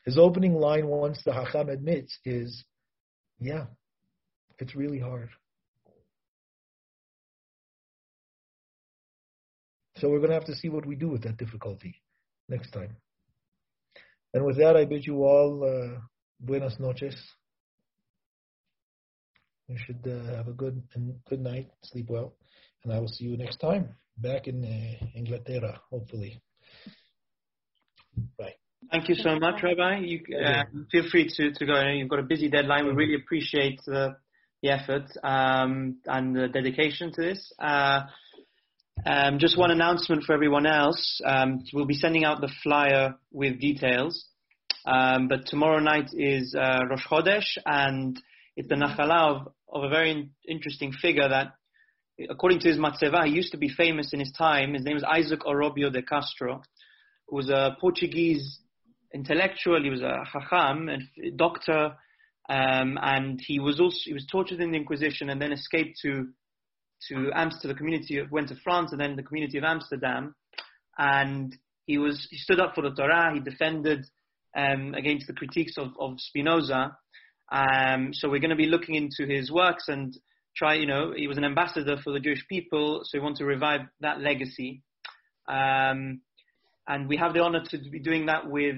His 0.05 0.18
opening 0.18 0.55
line, 0.55 0.86
once 0.86 1.20
the 1.24 1.32
Hacham 1.32 1.68
admits, 1.68 2.18
is, 2.24 2.64
yeah, 3.39 3.66
it's 4.59 4.74
really 4.74 4.99
hard. 4.99 5.28
So 9.99 10.09
we're 10.09 10.18
going 10.18 10.30
to 10.30 10.34
have 10.34 10.44
to 10.46 10.55
see 10.55 10.68
what 10.68 10.86
we 10.86 10.94
do 10.94 11.09
with 11.09 11.22
that 11.22 11.36
difficulty 11.36 12.01
next 12.49 12.70
time. 12.70 12.96
And 14.32 14.44
with 14.44 14.59
that, 14.59 14.76
I 14.76 14.84
bid 14.84 15.07
you 15.07 15.24
all 15.24 15.64
uh, 15.64 15.99
buenas 16.40 16.78
noches. 16.78 17.16
You 19.66 19.76
should 19.84 20.07
uh, 20.07 20.36
have 20.36 20.49
a 20.49 20.53
good 20.53 20.82
and 20.94 21.14
good 21.28 21.40
night, 21.40 21.68
sleep 21.82 22.07
well, 22.09 22.34
and 22.84 22.92
I 22.92 23.01
will 23.01 23.09
see 23.09 23.24
you 23.24 23.36
next 23.36 23.57
time 23.57 23.94
back 24.16 24.46
in 24.46 24.64
uh, 24.64 25.07
Inglaterra, 25.14 25.80
hopefully. 25.90 26.40
Bye. 28.38 28.55
Thank 28.90 29.09
you 29.09 29.14
so 29.16 29.38
much, 29.38 29.62
Rabbi. 29.62 29.99
You 29.99 30.20
uh, 30.42 30.64
feel 30.90 31.05
free 31.11 31.28
to, 31.36 31.53
to 31.53 31.66
go. 31.66 31.82
You've 31.88 32.09
got 32.09 32.20
a 32.20 32.22
busy 32.22 32.49
deadline. 32.49 32.86
We 32.86 32.92
really 32.92 33.14
appreciate 33.14 33.80
the, 33.86 34.16
the 34.62 34.70
effort 34.70 35.11
um, 35.22 35.99
and 36.07 36.34
the 36.34 36.49
dedication 36.49 37.12
to 37.12 37.20
this. 37.20 37.53
Um, 39.07 39.38
just 39.38 39.57
one 39.57 39.70
announcement 39.70 40.24
for 40.24 40.32
everyone 40.32 40.66
else. 40.66 41.20
Um, 41.24 41.62
we'll 41.72 41.86
be 41.86 41.94
sending 41.94 42.24
out 42.24 42.40
the 42.40 42.53
flyer 42.62 43.14
with 43.32 43.61
details. 43.61 44.24
Um, 44.86 45.28
but 45.28 45.46
tomorrow 45.46 45.78
night 45.78 46.11
is 46.12 46.55
uh, 46.55 46.80
Rosh 46.88 47.07
Chodesh, 47.07 47.59
and 47.64 48.20
it's 48.57 48.68
the 48.68 48.74
Nachala 48.74 49.36
of, 49.36 49.53
of 49.72 49.84
a 49.84 49.88
very 49.88 50.30
interesting 50.46 50.92
figure 50.92 51.28
that, 51.28 51.53
according 52.28 52.61
to 52.61 52.68
his 52.68 52.78
Matzeva, 52.78 53.26
he 53.26 53.32
used 53.32 53.53
to 53.53 53.59
be 53.59 53.68
famous 53.68 54.12
in 54.12 54.20
his 54.20 54.32
time. 54.32 54.74
His 54.74 54.84
name 54.84 54.96
is 54.96 55.05
Isaac 55.05 55.40
Orobio 55.40 55.92
de 55.92 56.03
Castro, 56.03 56.62
who 57.28 57.36
was 57.36 57.49
a 57.51 57.76
Portuguese 57.80 58.61
intellectual. 59.14 59.82
He 59.82 59.90
was 59.90 60.03
a 60.03 60.24
Chacham 60.32 60.88
and 60.88 61.03
doctor, 61.36 61.94
um, 62.49 62.99
and 63.01 63.40
he 63.46 63.61
was 63.61 63.78
also 63.78 63.99
he 64.05 64.14
was 64.14 64.26
tortured 64.26 64.61
in 64.61 64.72
the 64.72 64.78
Inquisition 64.78 65.30
and 65.30 65.40
then 65.40 65.53
escaped 65.53 65.99
to 66.03 66.28
to 67.09 67.30
Amsterdam, 67.34 67.74
the 67.74 67.78
community 67.78 68.18
of, 68.18 68.30
went 68.30 68.49
to 68.49 68.57
France 68.57 68.92
and 68.92 69.01
then 69.01 69.16
the 69.16 69.22
community 69.22 69.59
of 69.59 69.64
Amsterdam, 69.64 70.34
and 70.99 71.57
he 71.86 71.99
was 71.99 72.26
he 72.30 72.36
stood 72.36 72.61
up 72.61 72.74
for 72.74 72.82
the 72.82 72.90
Torah. 72.90 73.32
He 73.32 73.40
defended 73.40 74.05
um, 74.57 74.94
against 74.94 75.26
the 75.26 75.32
critiques 75.32 75.78
of, 75.78 75.92
of 75.99 76.20
Spinoza. 76.20 76.96
Um, 77.51 78.12
so 78.12 78.28
we're 78.28 78.40
going 78.40 78.51
to 78.51 78.57
be 78.57 78.66
looking 78.66 78.94
into 78.94 79.26
his 79.26 79.51
works 79.51 79.84
and 79.88 80.16
try. 80.57 80.74
You 80.74 80.86
know, 80.86 81.12
he 81.16 81.28
was 81.28 81.38
an 81.38 81.44
ambassador 81.44 81.96
for 82.03 82.12
the 82.12 82.20
Jewish 82.20 82.46
people, 82.49 83.03
so 83.05 83.18
we 83.18 83.24
want 83.24 83.36
to 83.38 83.44
revive 83.44 83.82
that 84.01 84.20
legacy. 84.20 84.82
Um, 85.49 86.20
and 86.86 87.09
we 87.09 87.16
have 87.16 87.34
the 87.34 87.40
honor 87.40 87.62
to 87.64 87.78
be 87.90 88.01
doing 88.01 88.26
that 88.26 88.49
with 88.51 88.76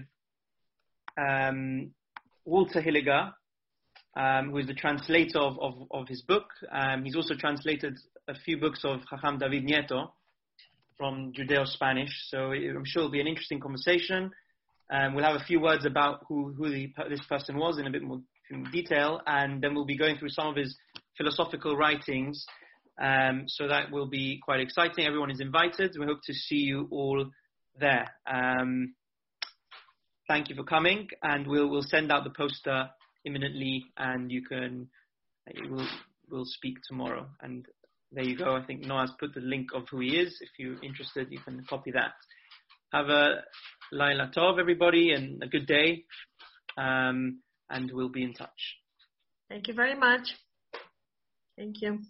um, 1.18 1.93
Walter 2.45 2.81
Hilliger, 2.81 3.33
um, 4.17 4.51
who 4.51 4.59
is 4.59 4.67
the 4.67 4.75
translator 4.75 5.39
of, 5.39 5.59
of, 5.61 5.75
of 5.91 6.09
his 6.09 6.23
book. 6.23 6.47
Um, 6.73 7.05
he's 7.05 7.17
also 7.17 7.35
translated 7.35 7.97
a 8.29 8.35
few 8.35 8.59
books 8.59 8.81
of 8.85 9.01
Chacham 9.09 9.39
David 9.39 9.65
Nieto 9.65 10.11
from 10.97 11.33
Judeo-Spanish. 11.33 12.11
So 12.29 12.53
I'm 12.53 12.85
sure 12.85 13.03
it'll 13.03 13.11
be 13.11 13.21
an 13.21 13.27
interesting 13.27 13.61
conversation. 13.61 14.31
Um, 14.93 15.15
we'll 15.15 15.25
have 15.25 15.41
a 15.41 15.45
few 15.45 15.61
words 15.61 15.87
about 15.87 16.25
who, 16.29 16.53
who 16.53 16.69
the, 16.69 16.93
this 17.09 17.25
person 17.29 17.57
was 17.57 17.79
in 17.79 17.87
a 17.87 17.91
bit 17.91 18.03
more 18.03 18.21
detail, 18.73 19.21
and 19.27 19.63
then 19.63 19.75
we'll 19.75 19.85
be 19.85 19.97
going 19.97 20.19
through 20.19 20.31
some 20.31 20.49
of 20.49 20.57
his 20.57 20.77
philosophical 21.17 21.77
writings. 21.77 22.45
Um, 23.01 23.45
so 23.47 23.69
that 23.69 23.91
will 23.91 24.09
be 24.09 24.41
quite 24.45 24.61
exciting. 24.61 25.07
Everyone 25.07 25.31
is 25.31 25.41
invited. 25.41 25.97
We 25.99 26.07
hope 26.07 26.21
to 26.25 26.35
see 26.35 26.57
you 26.57 26.89
all 26.91 27.31
there. 27.79 28.09
Um, 28.27 28.95
thank 30.29 30.49
you 30.49 30.57
for 30.57 30.65
coming, 30.65 31.09
and 31.23 31.47
we'll 31.47 31.71
we'll 31.71 31.83
send 31.83 32.11
out 32.11 32.25
the 32.25 32.31
poster 32.31 32.91
imminently, 33.25 33.85
and 33.97 34.31
you 34.31 34.43
can 34.43 34.89
we'll 35.68 35.89
we'll 36.31 36.45
speak 36.45 36.79
tomorrow. 36.89 37.27
And 37.41 37.66
there 38.12 38.25
you 38.25 38.37
go. 38.37 38.57
I 38.57 38.64
think 38.64 38.85
Noah's 38.85 39.12
put 39.18 39.35
the 39.35 39.41
link 39.41 39.68
of 39.75 39.85
who 39.91 40.01
he 40.01 40.16
is. 40.16 40.37
If 40.41 40.51
you're 40.59 40.83
interested, 40.83 41.29
you 41.31 41.39
can 41.39 41.64
copy 41.68 41.93
that. 41.93 42.12
Have 42.93 43.09
a 43.09 43.43
Laila 43.93 44.31
Tov, 44.37 44.59
everybody, 44.59 45.12
and 45.12 45.43
a 45.43 45.47
good 45.47 45.66
day. 45.66 46.05
Um, 46.77 47.41
and 47.68 47.91
we'll 47.93 48.09
be 48.09 48.25
in 48.25 48.35
touch. 48.35 48.77
Thank 49.49 49.68
you 49.68 49.75
very 49.75 49.95
much. 49.95 50.35
Thank 51.57 51.83
you. 51.83 52.01